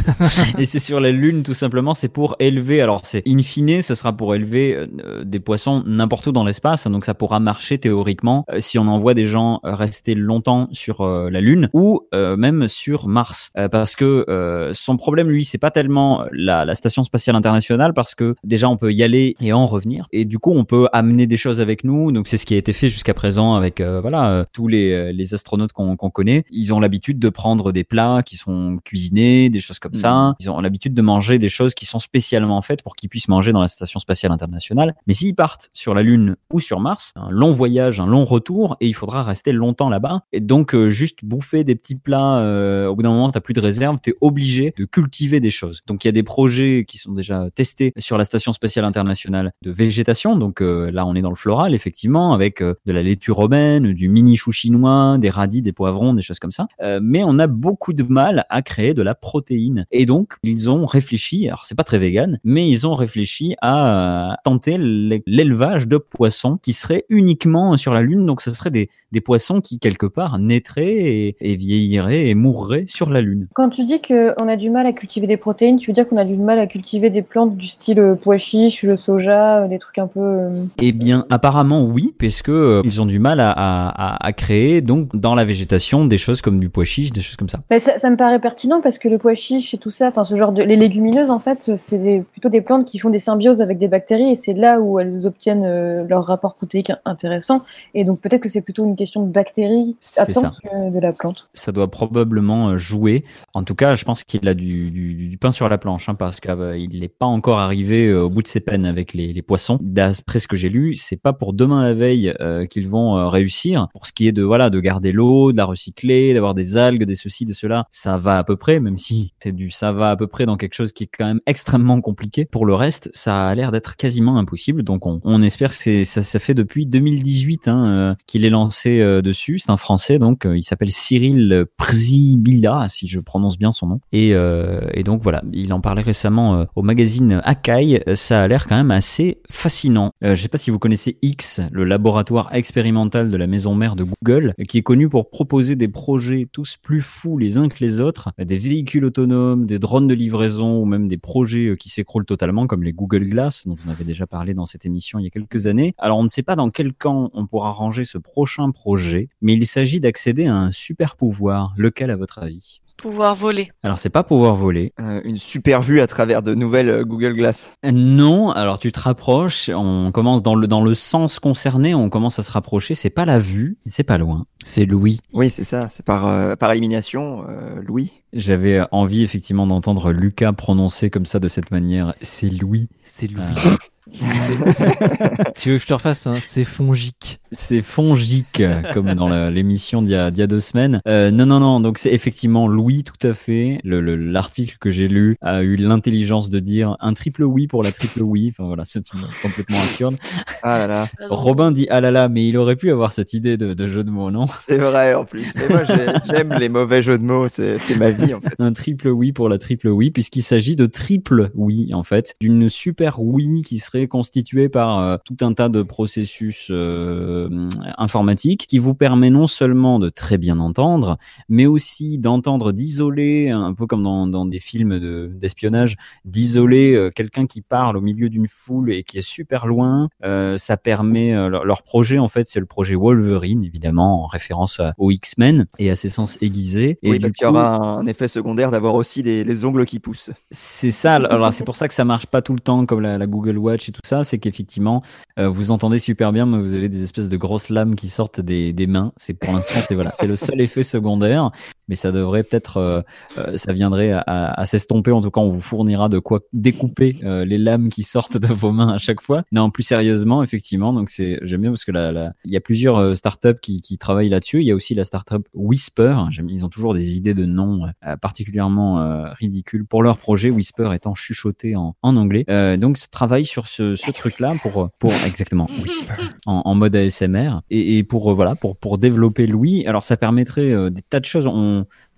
[0.59, 2.77] et c'est sur la Lune tout simplement, c'est pour élever.
[2.81, 6.87] Alors, c'est in fine, ce sera pour élever euh, des poissons n'importe où dans l'espace.
[6.87, 11.01] Donc, ça pourra marcher théoriquement euh, si on envoie des gens euh, rester longtemps sur
[11.01, 15.45] euh, la Lune ou euh, même sur Mars, Euh, parce que euh, son problème, lui,
[15.45, 19.35] c'est pas tellement la, la station spatiale internationale, parce que déjà on peut y aller
[19.39, 22.11] et en revenir, et du coup on peut amener des choses avec nous.
[22.11, 24.91] Donc, c'est ce qui a été fait jusqu'à présent avec euh, voilà euh, tous les,
[24.91, 26.43] euh, les astronautes qu'on connaît.
[26.49, 30.35] Ils ont l'habitude de prendre des plats qui sont cuisinés, des choses comme ça.
[30.39, 33.51] Ils ont l'habitude de manger des choses qui sont spécialement faites pour qu'ils puissent manger
[33.51, 34.95] dans la station spatiale internationale.
[35.07, 38.77] Mais s'ils partent sur la Lune ou sur Mars, un long voyage, un long retour,
[38.79, 40.23] et il faudra rester longtemps là-bas.
[40.31, 42.39] Et donc euh, juste bouffer des petits plats.
[42.39, 45.81] euh, au bout d'un moment, t'as plus de réserve, t'es obligé de cultiver des choses.
[45.87, 49.51] Donc il y a des projets qui sont déjà testés sur la station spatiale internationale
[49.61, 50.35] de végétation.
[50.35, 54.09] Donc euh, là, on est dans le floral, effectivement, avec de la laitue romaine, du
[54.09, 56.67] mini chou chinois, des radis, des poivrons, des choses comme ça.
[57.01, 59.85] Mais on a beaucoup de mal à créer de la protéine.
[59.91, 64.31] Et donc, ils ont réfléchi, alors c'est pas très vegan, mais ils ont réfléchi à
[64.31, 68.25] euh, tenter l'é- l'élevage de poissons qui seraient uniquement sur la Lune.
[68.25, 72.85] Donc, ce seraient des, des poissons qui, quelque part, naîtraient et, et vieilliraient et mourraient
[72.87, 73.47] sur la Lune.
[73.53, 76.17] Quand tu dis qu'on a du mal à cultiver des protéines, tu veux dire qu'on
[76.17, 79.67] a du mal à cultiver des plantes du style euh, pois chiche, le soja, euh,
[79.67, 80.39] des trucs un peu.
[80.81, 82.51] Eh bien, apparemment oui, puisque
[82.83, 86.41] ils ont du mal à, à, à- à créer donc dans la végétation des choses
[86.41, 87.59] comme du pois chiche, des choses comme ça.
[87.69, 90.23] Bah, ça, ça me paraît pertinent parce que le pois chiche et tout ça, enfin
[90.23, 93.61] ce genre de les légumineuses en fait, c'est plutôt des plantes qui font des symbioses
[93.61, 97.59] avec des bactéries et c'est là où elles obtiennent euh, leur rapport protéique intéressant.
[97.93, 100.25] Et donc peut-être que c'est plutôt une question de bactéries ça.
[100.25, 101.49] que de la plante.
[101.53, 103.23] Ça doit probablement euh, jouer.
[103.53, 106.15] En tout cas, je pense qu'il a du, du, du pain sur la planche, hein,
[106.15, 109.41] parce qu'il n'est pas encore arrivé euh, au bout de ses peines avec les, les
[109.41, 109.77] poissons.
[109.81, 113.27] D'après ce que j'ai lu, c'est pas pour demain la veille euh, qu'ils vont euh,
[113.27, 113.87] réussir.
[113.93, 117.03] Pour ce qui est de voilà de garder l'eau, de la recycler, d'avoir des algues,
[117.03, 120.11] des ceci, des cela, ça va à peu près, même si c'est du ça va
[120.11, 122.45] à peu près dans quelque chose qui est quand même extrêmement compliqué.
[122.45, 124.83] Pour le reste, ça a l'air d'être quasiment impossible.
[124.83, 128.99] Donc on, on espère que ça, ça fait depuis 2018 hein, euh, qu'il est lancé
[128.99, 129.59] euh, dessus.
[129.59, 133.99] C'est un Français, donc euh, il s'appelle Cyril Przybilla, si je prononce bien son nom.
[134.11, 138.03] Et, euh, et donc voilà, il en parlait récemment euh, au magazine Akai.
[138.15, 140.11] Ça a l'air quand même assez fascinant.
[140.23, 143.95] Euh, je sais pas si vous connaissez X, le laboratoire expérimental de la maison mère
[143.95, 147.83] de Google, qui est connu pour proposer des projets tous plus fous les uns que
[147.83, 151.89] les autres, des véhicules autonomes, des drones de livraison ou même des projets euh, qui
[151.89, 155.23] s'écroulent totalement comme les Google Glass dont on avait déjà parlé dans cette émission il
[155.23, 155.93] y a quelques années.
[155.97, 159.53] Alors on ne sait pas dans quel camp on pourra ranger ce prochain projet, mais
[159.53, 161.73] il s'agit d'accéder à un super pouvoir.
[161.77, 162.79] Lequel à votre avis?
[162.97, 163.71] Pouvoir voler.
[163.81, 164.93] Alors c'est pas pouvoir voler.
[164.99, 167.75] Euh, une super vue à travers de nouvelles euh, Google Glass.
[167.83, 172.39] Non, alors tu te rapproches, on commence dans le, dans le sens concerné, on commence
[172.39, 174.45] à se rapprocher, c'est pas la vue, c'est pas loin.
[174.63, 175.19] C'est Louis.
[175.33, 178.22] Oui, c'est ça, c'est par, euh, par élimination, euh, Louis.
[178.33, 182.89] J'avais envie effectivement d'entendre Lucas prononcer comme ça de cette manière, c'est Louis.
[183.03, 183.43] C'est Louis.
[183.65, 183.71] Euh,
[184.11, 187.39] C'est- c'est- tu veux que je te refasse hein C'est fongique.
[187.53, 188.61] C'est fongique,
[188.93, 190.99] comme dans la- l'émission d'il y, a- d'il y a deux semaines.
[191.07, 193.79] Euh, non, non, non, donc c'est effectivement Louis, tout à fait.
[193.85, 197.81] Le- le- L'article que j'ai lu a eu l'intelligence de dire un triple oui pour
[197.81, 198.49] la triple oui.
[198.51, 199.03] Enfin voilà, c'est
[199.41, 200.17] complètement absurde.
[200.63, 201.07] Ah là là.
[201.29, 204.03] Robin dit ah là là, mais il aurait pu avoir cette idée de, de jeu
[204.03, 204.45] de mots, non?
[204.57, 205.53] C'est vrai en plus.
[205.55, 208.53] Mais moi, j'ai- j'aime les mauvais jeux de mots, c'est c'est ma vie en fait.
[208.59, 212.69] un triple oui pour la triple oui, puisqu'il s'agit de triple oui, en fait, d'une
[212.69, 217.49] super oui qui serait constituée par euh, tout un tas de processus euh,
[217.97, 221.17] informatiques qui vous permet non seulement de très bien entendre,
[221.49, 227.09] mais aussi d'entendre, d'isoler, un peu comme dans, dans des films de- d'espionnage, d'isoler euh,
[227.09, 230.09] quelqu'un qui parle au milieu d'une foule et qui est super loin.
[230.57, 234.93] Ça permet, leur, leur projet, en fait, c'est le projet Wolverine, évidemment, en référence à-
[234.97, 236.97] aux X-Men et à ses sens aiguisés.
[237.01, 239.85] Et oui, du parce qu'il y aura un effet secondaire d'avoir aussi des, les ongles
[239.85, 240.31] qui poussent.
[240.51, 241.15] c'est ça.
[241.15, 243.89] Alors c'est pour ça que ça marche pas tout le temps comme la, Google Watch
[243.89, 244.23] et tout ça.
[244.23, 245.01] C'est qu'effectivement,
[245.39, 248.39] euh, vous entendez super bien, mais vous avez des espèces de grosses lames qui sortent
[248.39, 249.11] des, des mains.
[249.17, 251.51] C'est pour l'instant, c'est voilà, c'est le seul effet secondaire.
[251.89, 253.01] Mais ça devrait peut-être, euh,
[253.37, 255.11] euh, ça viendrait à, à- à s'estomper.
[255.11, 258.47] En tout cas, on vous fournira de quoi découper euh, les lames qui sortent de
[258.47, 259.43] vos mains à chaque fois.
[259.51, 260.93] Non, plus sérieusement, effectivement.
[260.93, 263.81] Donc c'est, j'aime bien parce que la, la- il y a plusieurs euh, startups qui,
[263.81, 264.61] qui travaillent là-dessus.
[264.61, 266.15] Il y a aussi la startup Whisper.
[266.49, 270.49] Ils ont toujours des idées de noms euh, particulièrement euh, ridicules pour leur projet.
[270.49, 272.45] Whisper étant chuchoté en, en anglais.
[272.77, 276.13] Donc ce travail sur ce, ce truc-là pour pour exactement Whisper
[276.45, 279.85] en, en mode ASMR et, et pour voilà pour pour développer Louis.
[279.87, 281.47] Alors ça permettrait des tas de choses.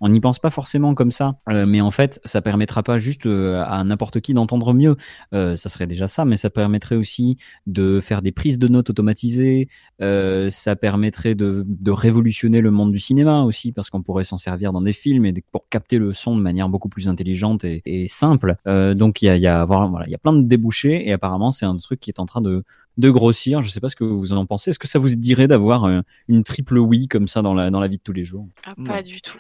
[0.02, 3.26] On n'y pense pas forcément comme ça, euh, mais en fait, ça permettra pas juste
[3.26, 4.98] euh, à n'importe qui d'entendre mieux.
[5.34, 8.90] Euh, ça serait déjà ça, mais ça permettrait aussi de faire des prises de notes
[8.90, 9.70] automatisées.
[10.00, 14.74] ça permettrait de, de révolutionner le monde du cinéma aussi, parce qu'on pourrait s'en servir
[14.74, 18.56] dans des films et pour capter le son de manière beaucoup plus intelligente et, simple.
[18.66, 19.66] Donc il y a, y a
[20.08, 22.64] y a plein de débouchés et apparemment c'est un truc qui est en train de
[22.98, 23.62] de grossir.
[23.62, 24.70] Je sais pas ce que vous en pensez.
[24.72, 27.80] Est-ce que ça vous dirait d'avoir euh, une triple oui comme ça dans la dans
[27.80, 28.48] la vie de tous les jours?
[28.66, 29.38] Ah, pas du tout.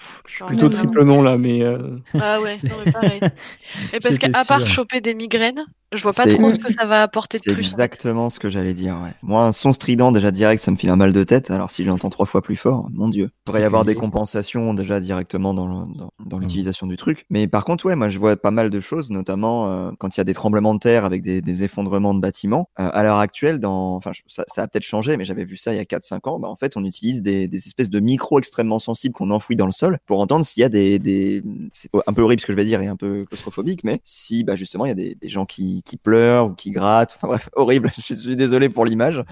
[0.48, 1.62] Plutôt non, triple non là, mais.
[1.64, 3.22] euh, Ah ouais, non, mais pareil.
[3.94, 6.86] Et parce qu'à part choper des migraines, je vois pas C'est- trop ce que ça
[6.86, 7.62] va apporter de C'est plus.
[7.62, 8.96] exactement ce que j'allais dire.
[9.04, 9.12] Ouais.
[9.22, 11.52] Moi, un son strident déjà direct, ça me file un mal de tête.
[11.52, 13.30] Alors si j'entends trois fois plus fort, mon dieu.
[13.32, 17.26] Il pourrait y avoir des compensations déjà directement dans, le- dans, dans l'utilisation du truc.
[17.30, 20.20] Mais par contre, ouais, moi je vois pas mal de choses, notamment euh, quand il
[20.20, 22.70] y a des tremblements de terre avec des, des effondrements de bâtiments.
[22.80, 25.74] Euh, à l'heure actuelle, dans, enfin, ça, ça a peut-être changé, mais j'avais vu ça
[25.74, 26.40] il y a 4-5 ans.
[26.40, 29.66] Bah, en fait, on utilise des, des espèces de micros extrêmement sensibles qu'on enfouit dans
[29.66, 31.44] le sol pour entendre s'il y a des, des...
[31.74, 34.44] c'est un peu horrible ce que je vais dire et un peu claustrophobique, mais si
[34.44, 37.28] bah justement il y a des, des gens qui, qui pleurent ou qui grattent, enfin
[37.28, 37.92] bref, horrible.
[37.98, 39.24] Je suis désolé pour l'image.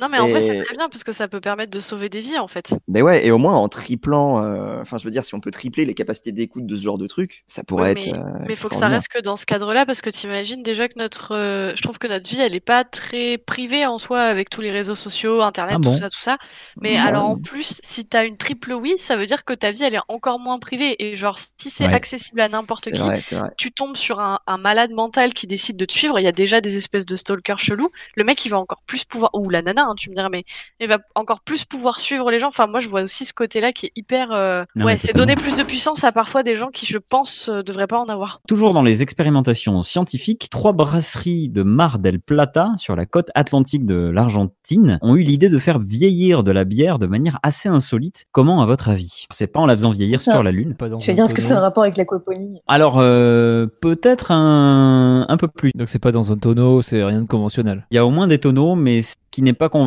[0.00, 2.20] Non, mais en vrai, c'est très bien parce que ça peut permettre de sauver des
[2.20, 2.70] vies en fait.
[2.88, 5.50] Mais ouais, et au moins en triplant, euh, enfin je veux dire, si on peut
[5.52, 8.08] tripler les capacités d'écoute de ce genre de truc, ça pourrait Ouais, être.
[8.08, 10.88] mais euh, mais faut que ça reste que dans ce cadre-là parce que t'imagines déjà
[10.88, 14.22] que notre, euh, je trouve que notre vie elle est pas très privée en soi
[14.22, 16.36] avec tous les réseaux sociaux, internet, Ah tout ça, tout ça.
[16.80, 19.70] Mais Bah, alors en plus, si t'as une triple oui, ça veut dire que ta
[19.70, 21.92] vie elle est encore moins privée et genre si c'est Ouais.
[21.92, 23.22] accessible à n'importe qui, vrai.
[23.56, 26.18] tu tombes sur un, un malade mental qui décide de te suivre.
[26.18, 27.90] Il y a déjà des espèces de stalkers chelous.
[28.16, 30.44] Le mec il va encore plus pouvoir, ou la nana, hein, tu me dirais, mais
[30.80, 32.48] il va encore plus pouvoir suivre les gens.
[32.48, 35.34] Enfin moi je vois aussi ce côté-là qui est hyper, euh, Non, ouais, c'est donner
[35.34, 38.40] plus de puissance à parfois des gens qui je pense euh, devraient pas en avoir.
[38.48, 43.86] Toujours dans les expérimentations scientifiques, trois brasseries de Mar del Plata, sur la côte atlantique
[43.86, 48.26] de l'Argentine, ont eu l'idée de faire vieillir de la bière de manière assez insolite.
[48.32, 49.26] Comment, à votre avis?
[49.30, 50.76] C'est pas en la faisant vieillir sur la Lune?
[50.80, 52.60] Je vais dire, est-ce que c'est un rapport avec l'aquaponie?
[52.66, 55.72] Alors, euh, peut-être un, un peu plus.
[55.74, 57.86] Donc c'est pas dans un tonneau, c'est rien de conventionnel.
[57.90, 59.79] Il y a au moins des tonneaux, mais ce qui n'est pas conventionnel,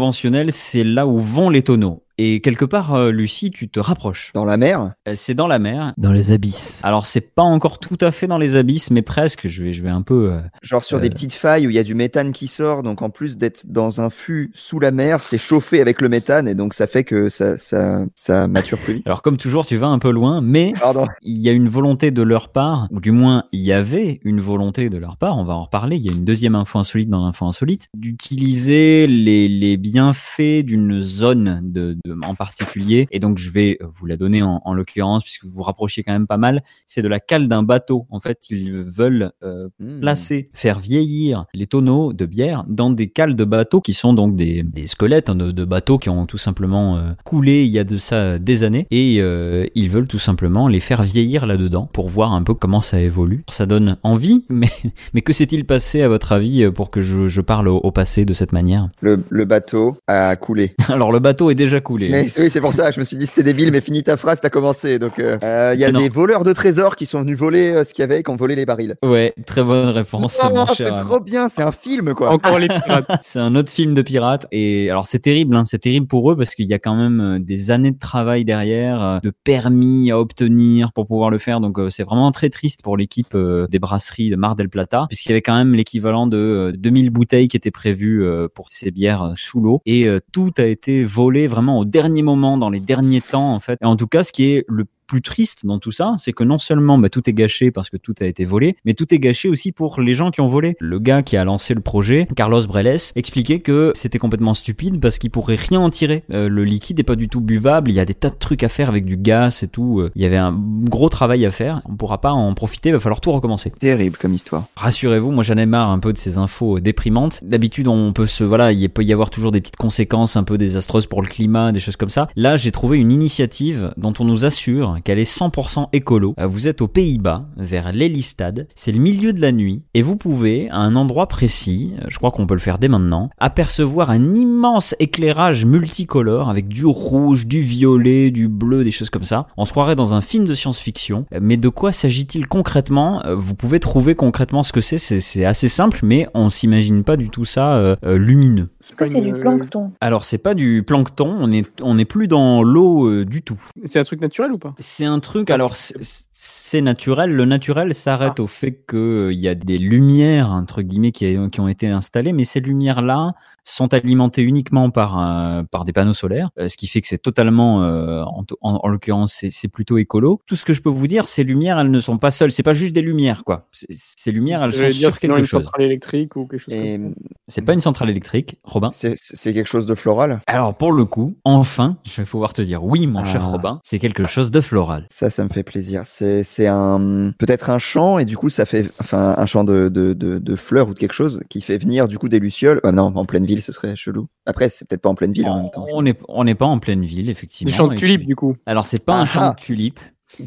[0.51, 2.02] c'est là où vont les tonneaux.
[2.25, 4.31] Et quelque part, euh, Lucie, tu te rapproches.
[4.33, 5.93] Dans la mer Euh, C'est dans la mer.
[5.97, 6.79] Dans les abysses.
[6.83, 9.47] Alors, c'est pas encore tout à fait dans les abysses, mais presque.
[9.47, 10.31] Je vais, je vais un peu.
[10.31, 11.01] euh, Genre sur Euh.
[11.01, 13.65] des petites failles où il y a du méthane qui sort, donc en plus d'être
[13.67, 17.03] dans un fût sous la mer, c'est chauffé avec le méthane et donc ça fait
[17.03, 19.07] que ça, ça, ça mature plus vite.
[19.07, 21.07] Alors comme toujours, tu vas un peu loin, mais Pardon.
[21.23, 24.39] il y a une volonté de leur part, ou du moins il y avait une
[24.39, 27.09] volonté de leur part, on va en reparler, il y a une deuxième info insolite
[27.09, 33.37] dans l'info insolite, d'utiliser les, les bienfaits d'une zone de, de- en particulier, et donc
[33.37, 36.37] je vais vous la donner en, en l'occurrence, puisque vous vous rapprochez quand même pas
[36.37, 38.05] mal, c'est de la cale d'un bateau.
[38.09, 39.99] En fait, ils veulent euh, Mmh.
[40.01, 44.35] placer, faire vieillir les tonneaux de bière dans des cales de bateaux qui sont donc
[44.35, 47.79] des, des squelettes hein, de, de bateaux qui ont tout simplement euh, coulé il y
[47.79, 51.89] a de ça des années et euh, ils veulent tout simplement les faire vieillir là-dedans
[51.91, 53.43] pour voir un peu comment ça évolue.
[53.49, 54.69] Ça donne envie, mais,
[55.13, 57.91] mais que s'est-il passé à votre avis euh, pour que je, je parle au, au
[57.91, 58.89] passé de cette manière?
[59.01, 60.75] Le, le bateau a coulé.
[60.87, 61.92] Alors le bateau est déjà coulé.
[61.99, 64.39] Mais oui, c'est pour ça, je me suis dit c'était débile, mais finis ta phrase,
[64.41, 64.99] t'as commencé.
[64.99, 65.99] Donc euh, euh, il y a Mais non.
[65.99, 68.31] des voleurs de trésors qui sont venus voler euh, ce qu'il y avait et qui
[68.31, 68.95] ont volé les barils.
[69.03, 70.39] Ouais, très bonne réponse.
[70.43, 72.31] Oh, c'est trop bien, c'est un film quoi.
[72.31, 73.07] Encore les pirates.
[73.21, 76.35] C'est un autre film de pirates et alors c'est terrible, hein, c'est terrible pour eux
[76.35, 80.11] parce qu'il y a quand même euh, des années de travail derrière, euh, de permis
[80.11, 81.59] à obtenir pour pouvoir le faire.
[81.59, 85.05] Donc euh, c'est vraiment très triste pour l'équipe euh, des brasseries de Mar del Plata
[85.09, 88.69] puisqu'il y avait quand même l'équivalent de euh, 2000 bouteilles qui étaient prévues euh, pour
[88.69, 92.69] ces bières euh, sous l'eau et euh, tout a été volé vraiment dernier moment, dans
[92.69, 93.77] les derniers temps en fait.
[93.81, 96.43] Et en tout cas, ce qui est le plus triste dans tout ça, c'est que
[96.43, 99.19] non seulement bah, tout est gâché parce que tout a été volé, mais tout est
[99.19, 100.75] gâché aussi pour les gens qui ont volé.
[100.79, 105.17] Le gars qui a lancé le projet, Carlos Breles, expliquait que c'était complètement stupide parce
[105.17, 106.23] qu'il pourrait rien en tirer.
[106.31, 108.63] Euh, le liquide est pas du tout buvable, il y a des tas de trucs
[108.63, 109.99] à faire avec du gaz et tout.
[109.99, 111.81] Euh, Il y avait un gros travail à faire.
[111.85, 113.71] On pourra pas en profiter, il va falloir tout recommencer.
[113.71, 114.65] Terrible comme histoire.
[114.75, 117.43] Rassurez-vous, moi j'en ai marre un peu de ces infos déprimantes.
[117.43, 120.57] D'habitude, on peut se, voilà, il peut y avoir toujours des petites conséquences un peu
[120.57, 122.27] désastreuses pour le climat, des choses comme ça.
[122.35, 126.33] Là, j'ai trouvé une initiative dont on nous assure qu'elle est 100% écolo.
[126.39, 128.67] Euh, Vous êtes aux Pays-Bas, vers l'Elistad.
[128.75, 132.17] C'est le milieu de la nuit et vous pouvez, à un endroit précis, euh, je
[132.17, 137.47] crois qu'on peut le faire dès maintenant, apercevoir un immense éclairage multicolore avec du rouge,
[137.47, 139.47] du violet, du bleu, des choses comme ça.
[139.57, 141.25] On se croirait dans un film de science-fiction.
[141.33, 143.21] Euh, Mais de quoi s'agit-il concrètement?
[143.35, 144.97] Vous pouvez trouver concrètement ce que c'est.
[144.97, 148.69] C'est assez simple, mais on s'imagine pas du tout ça euh, lumineux.
[148.81, 149.91] Est-ce que c'est du plancton?
[150.01, 153.59] Alors c'est pas du plancton, on est on n'est plus dans l'eau euh, du tout.
[153.85, 154.73] C'est un truc naturel ou pas?
[154.83, 157.31] C'est un truc, alors c'est- naturel.
[157.31, 161.67] Le naturel s'arrête au fait qu'il y a des lumières, entre guillemets, qui, qui ont
[161.69, 163.33] été installées, mais ces lumières-là
[163.63, 167.17] sont alimentés uniquement par un- par des panneaux solaires, euh, ce qui fait que c'est
[167.17, 170.41] totalement, euh, en, en- en l'occurrence, c'est c'est plutôt écolo.
[170.47, 172.51] Tout ce que je peux vous dire, ces lumières, elles ne sont pas seules.
[172.51, 173.67] C'est pas juste des lumières, quoi.
[173.71, 175.63] C'est- Ces lumières, elles sont dire, sur quelque une chose.
[175.63, 177.29] centrale électrique ou quelque chose Et comme ça.
[177.49, 178.89] C'est pas une centrale électrique, Robin.
[178.91, 180.41] c'est c'est quelque chose de floral?
[180.47, 183.47] Alors pour le coup, enfin, je vais pouvoir te dire oui, mon cher Ah.
[183.51, 185.07] Robin, c'est quelque chose de floral.
[185.09, 186.01] Ça, ça me fait plaisir.
[186.05, 189.89] C'est c'est un peut-être un champ et du coup ça fait enfin un champ de,
[189.89, 192.79] de, de, de fleurs ou de quelque chose qui fait venir du coup des lucioles.
[192.83, 194.27] Ah non, en pleine ville, ce serait chelou.
[194.45, 195.85] Après, c'est peut-être pas en pleine ville en même temps.
[195.93, 197.71] On n'est on n'est pas en pleine ville, effectivement.
[197.71, 198.55] Des champs de tulipes, du coup.
[198.65, 199.55] Alors c'est pas un Ah champ ah.
[199.57, 199.99] de tulipes.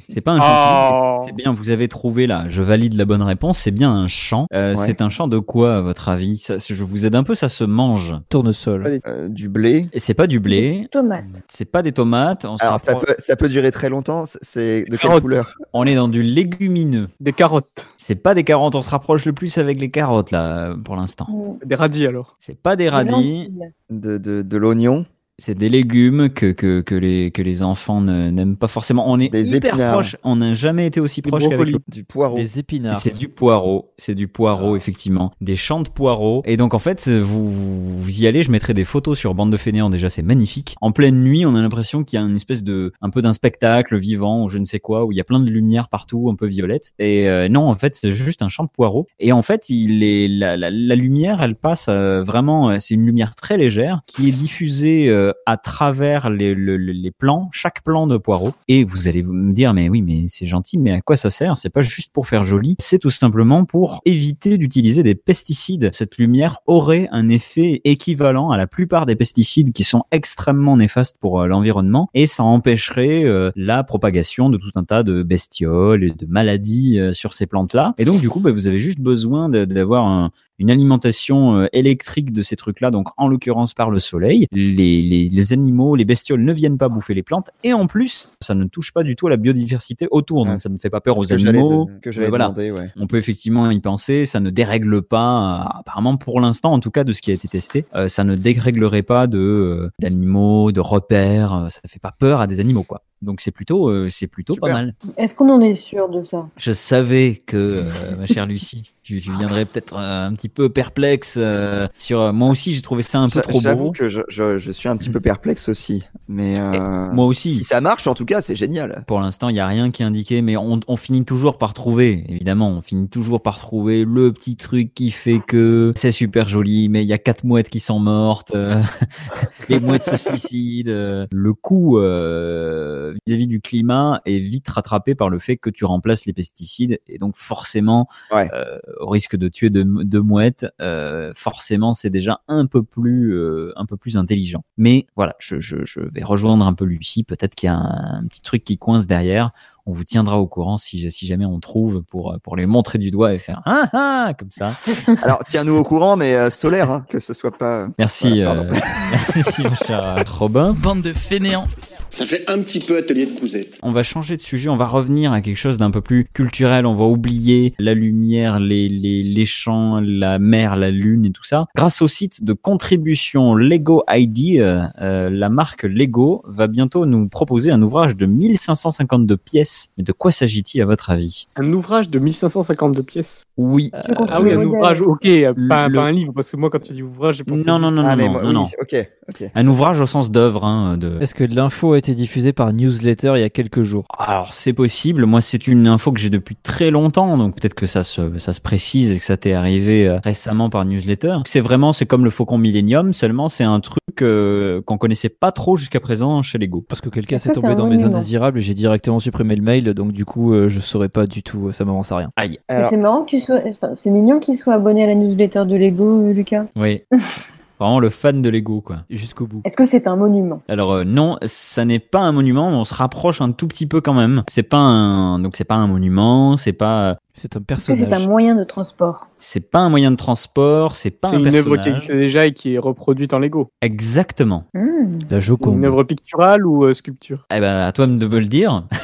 [0.08, 1.24] C'est pas un champ Oh.
[1.26, 2.44] C'est bien, vous avez trouvé là.
[2.48, 3.58] Je valide la bonne réponse.
[3.58, 4.46] C'est bien un champ.
[4.52, 4.84] Euh, Ouais.
[4.86, 6.38] C'est un champ de quoi, à votre avis?
[6.38, 7.34] Ça, Je vous aide un peu.
[7.34, 8.14] Ça se mange.
[8.28, 9.00] Tournesol.
[9.06, 9.86] Euh, du blé.
[9.92, 10.88] Et c'est pas du blé.
[10.92, 11.44] Tomate.
[11.48, 12.44] C'est pas des tomates.
[12.44, 14.24] On, Alors ça peut ça peut durer très longtemps.
[14.26, 15.22] C'est- de quelle Carottes.
[15.22, 15.54] couleur?
[15.72, 17.08] On est dans du légumineux.
[17.20, 17.88] Des carottes.
[17.96, 18.74] C'est pas des carottes.
[18.74, 21.58] On se rapproche le plus avec les carottes là pour l'instant.
[21.64, 22.36] Des radis, alors.
[22.38, 23.50] C'est pas des radis.
[23.90, 25.06] De de, de l'oignon.
[25.38, 29.04] C'est des légumes que, que, que, les, que les enfants n'aiment pas forcément.
[29.10, 29.92] On est Des hyper épinards.
[29.92, 30.16] proche.
[30.24, 32.38] On n'a jamais été aussi Des proche qu'avec le Du poireau.
[32.38, 32.96] Les épinards.
[32.96, 36.42] C'est du poireau, c'est du poireau effectivement, des champs de poireaux.
[36.46, 39.52] Et donc en fait, vous, vous, vous y allez, je mettrai des photos sur bande
[39.52, 39.90] de fainéants.
[39.90, 40.74] Déjà, c'est magnifique.
[40.80, 43.34] En pleine nuit, on a l'impression qu'il y a une espèce de, un peu d'un
[43.34, 46.30] spectacle vivant ou je ne sais quoi, où il y a plein de lumière partout,
[46.32, 46.92] un peu violette.
[46.98, 49.06] Et euh, non, en fait, c'est juste un champ de poireaux.
[49.20, 52.70] Et en fait, il est la, la, la lumière, elle passe euh, vraiment.
[52.70, 56.92] euh, C'est une lumière très légère qui est diffusée euh, à travers les, le- le-
[56.92, 58.50] les plants, chaque plant de poireau.
[58.68, 61.58] Et vous allez me dire, mais oui, mais c'est gentil, mais à quoi ça sert?
[61.58, 65.90] C'est pas juste pour faire joli, c'est tout simplement pour éviter d'utiliser des pesticides.
[65.92, 71.16] Cette lumière aurait un effet équivalent à la plupart des pesticides qui sont extrêmement néfastes
[71.20, 76.04] pour euh, l'environnement et ça empêcherait euh, la propagation de tout un tas de bestioles
[76.04, 77.94] et de maladies euh, sur ces plantes-là.
[77.98, 82.42] Et donc du coup, bah, vous avez juste besoin d'avoir un, une alimentation électrique de
[82.42, 84.46] ces trucs-là, donc en l'occurrence par le soleil.
[84.52, 88.30] Les, les, les animaux, les bestioles ne viennent pas bouffer les plantes, et en plus,
[88.40, 91.00] ça ne touche pas du tout à la biodiversité autour, donc ça ne fait pas
[91.00, 91.86] peur aux que animaux.
[91.86, 92.44] de- que voilà.
[92.48, 92.90] demander, ouais.
[92.96, 96.90] On peut effectivement y penser, ça ne dérègle pas, euh, apparemment pour l'instant, en tout
[96.90, 100.72] cas de ce qui a été testé, euh, ça ne déréglerait pas de euh, d'animaux,
[100.72, 103.02] de repères, ça fait pas peur à des animaux quoi.
[103.26, 104.68] Donc c'est plutôt euh, c'est plutôt Super.
[104.68, 104.94] pas mal.
[105.18, 106.48] Est-ce qu'on en est sûr de ça?
[106.56, 110.68] Je savais que, euh, ma chère Lucie, tu, tu viendrais peut-être euh, un petit peu
[110.70, 112.20] perplexe euh, sur.
[112.20, 113.92] euh, moi aussi, j'ai trouvé ça un peu trop J'avoue beau.
[113.92, 116.04] que je, je, je suis un petit peu perplexe aussi.
[116.28, 117.50] Mais euh, moi aussi.
[117.50, 119.04] Si ça marche, en tout cas, c'est génial.
[119.06, 121.74] Pour l'instant, il n'y a rien qui est indiqué, mais on, on finit toujours par
[121.74, 126.48] trouver, évidemment, on finit toujours par trouver le petit truc qui fait que c'est super
[126.48, 128.80] joli, mais il y a quatre mouettes qui sont mortes, euh,
[129.68, 130.90] les mouettes se suicident.
[130.90, 131.26] euh.
[131.32, 131.52] Le
[131.98, 136.98] euh, vis-à-vis du climat est vite rattrapé par le fait que tu remplaces les pesticides,
[137.06, 138.48] et donc forcément, Ouais.
[138.52, 143.34] euh, au risque de tuer deux, deux mouettes, euh, forcément, c'est déjà un peu plus,
[143.34, 144.64] euh, un peu plus intelligent.
[144.76, 147.24] Mais voilà, je, je, je vais rejoindre un peu Lucie.
[147.24, 149.50] Peut-être qu'il y a un, un petit truc qui coince derrière.
[149.88, 153.12] On vous tiendra au courant si, si jamais on trouve pour, pour les montrer du
[153.12, 154.74] doigt et faire ah ah comme ça.
[155.22, 157.86] Alors, tiens-nous au courant, mais euh, solaire, hein, que ce soit pas.
[157.96, 158.70] Merci, Voilà, euh,
[159.36, 160.72] merci mon cher Robin.
[160.72, 161.68] Bande de fainéants.
[162.08, 163.78] Ça fait un petit peu atelier de cousette.
[163.82, 166.86] On va changer de sujet, on va revenir à quelque chose d'un peu plus culturel,
[166.86, 171.44] on va oublier la lumière, les, les, les champs, la mer, la lune et tout
[171.44, 171.66] ça.
[171.74, 177.28] Grâce au site de contribution Lego ID, euh, euh, la marque Lego va bientôt nous
[177.28, 179.90] proposer un ouvrage de 1552 pièces.
[179.98, 181.48] Mais de quoi s'agit-il à votre avis?
[181.56, 183.44] Un ouvrage de 1552 pièces?
[183.58, 183.90] Oui.
[184.06, 184.68] Comprends Ah oui, un modèle.
[184.68, 185.20] ouvrage, ok,
[185.68, 187.64] pas, Le- pas un livre, parce que moi, quand tu dis ouvrage, j'ai pensé.
[187.66, 188.68] Non, non, non, Ah, non, mais non, moi- non, oui, non.
[188.80, 189.50] ok, ok.
[189.54, 190.64] Un ouvrage au sens d'œuvre.
[190.64, 191.18] Hein, de...
[191.20, 194.72] Est-ce que l'info a été diffusée par newsletter il y a quelques jours Alors c'est
[194.72, 195.26] possible.
[195.26, 198.52] Moi c'est une info que j'ai depuis très longtemps, donc peut-être que ça se ça
[198.52, 201.38] se précise et que ça t'est arrivé euh, récemment par newsletter.
[201.46, 205.52] C'est vraiment c'est comme le Faucon Millennium, seulement c'est un truc euh, qu'on connaissait pas
[205.52, 206.84] trop jusqu'à présent chez Lego.
[206.88, 210.12] Parce que quelqu'un s'est tombé dans mes indésirables et j'ai directement supprimé le mail, donc
[210.12, 212.30] du coup euh, je saurais pas du tout, ça m'avance à rien.
[212.36, 212.58] Aïe.
[212.68, 213.60] Alors, C'est marrant que tu sois.
[213.66, 216.66] enfin, C'est mignon qu'il soit abonné à la newsletter de Lego, Lucas.
[216.76, 217.02] Oui.
[217.78, 218.98] Vraiment le fan de Lego quoi.
[219.10, 219.60] Jusqu'au bout.
[219.64, 220.62] Est-ce que c'est un monument?
[220.68, 224.00] Alors euh, non, ça n'est pas un monument, on se rapproche un tout petit peu
[224.00, 224.42] quand même.
[224.48, 227.96] C'est pas un donc c'est pas un monument, c'est pas C'est un Est-ce que c'est
[228.06, 228.22] personnage.
[228.24, 229.26] un moyen de transport?
[229.38, 232.02] C'est pas un moyen de transport, c'est pas C'est un une œuvre qui personnage.
[232.02, 233.68] existe déjà et qui est reproduite en Lego.
[233.82, 234.64] Exactement.
[234.72, 235.18] Hmm.
[235.28, 235.84] La Une Joconde.
[235.84, 237.46] œuvre picturale ou euh, sculpture?
[237.54, 238.84] Eh ben à toi de me le dire.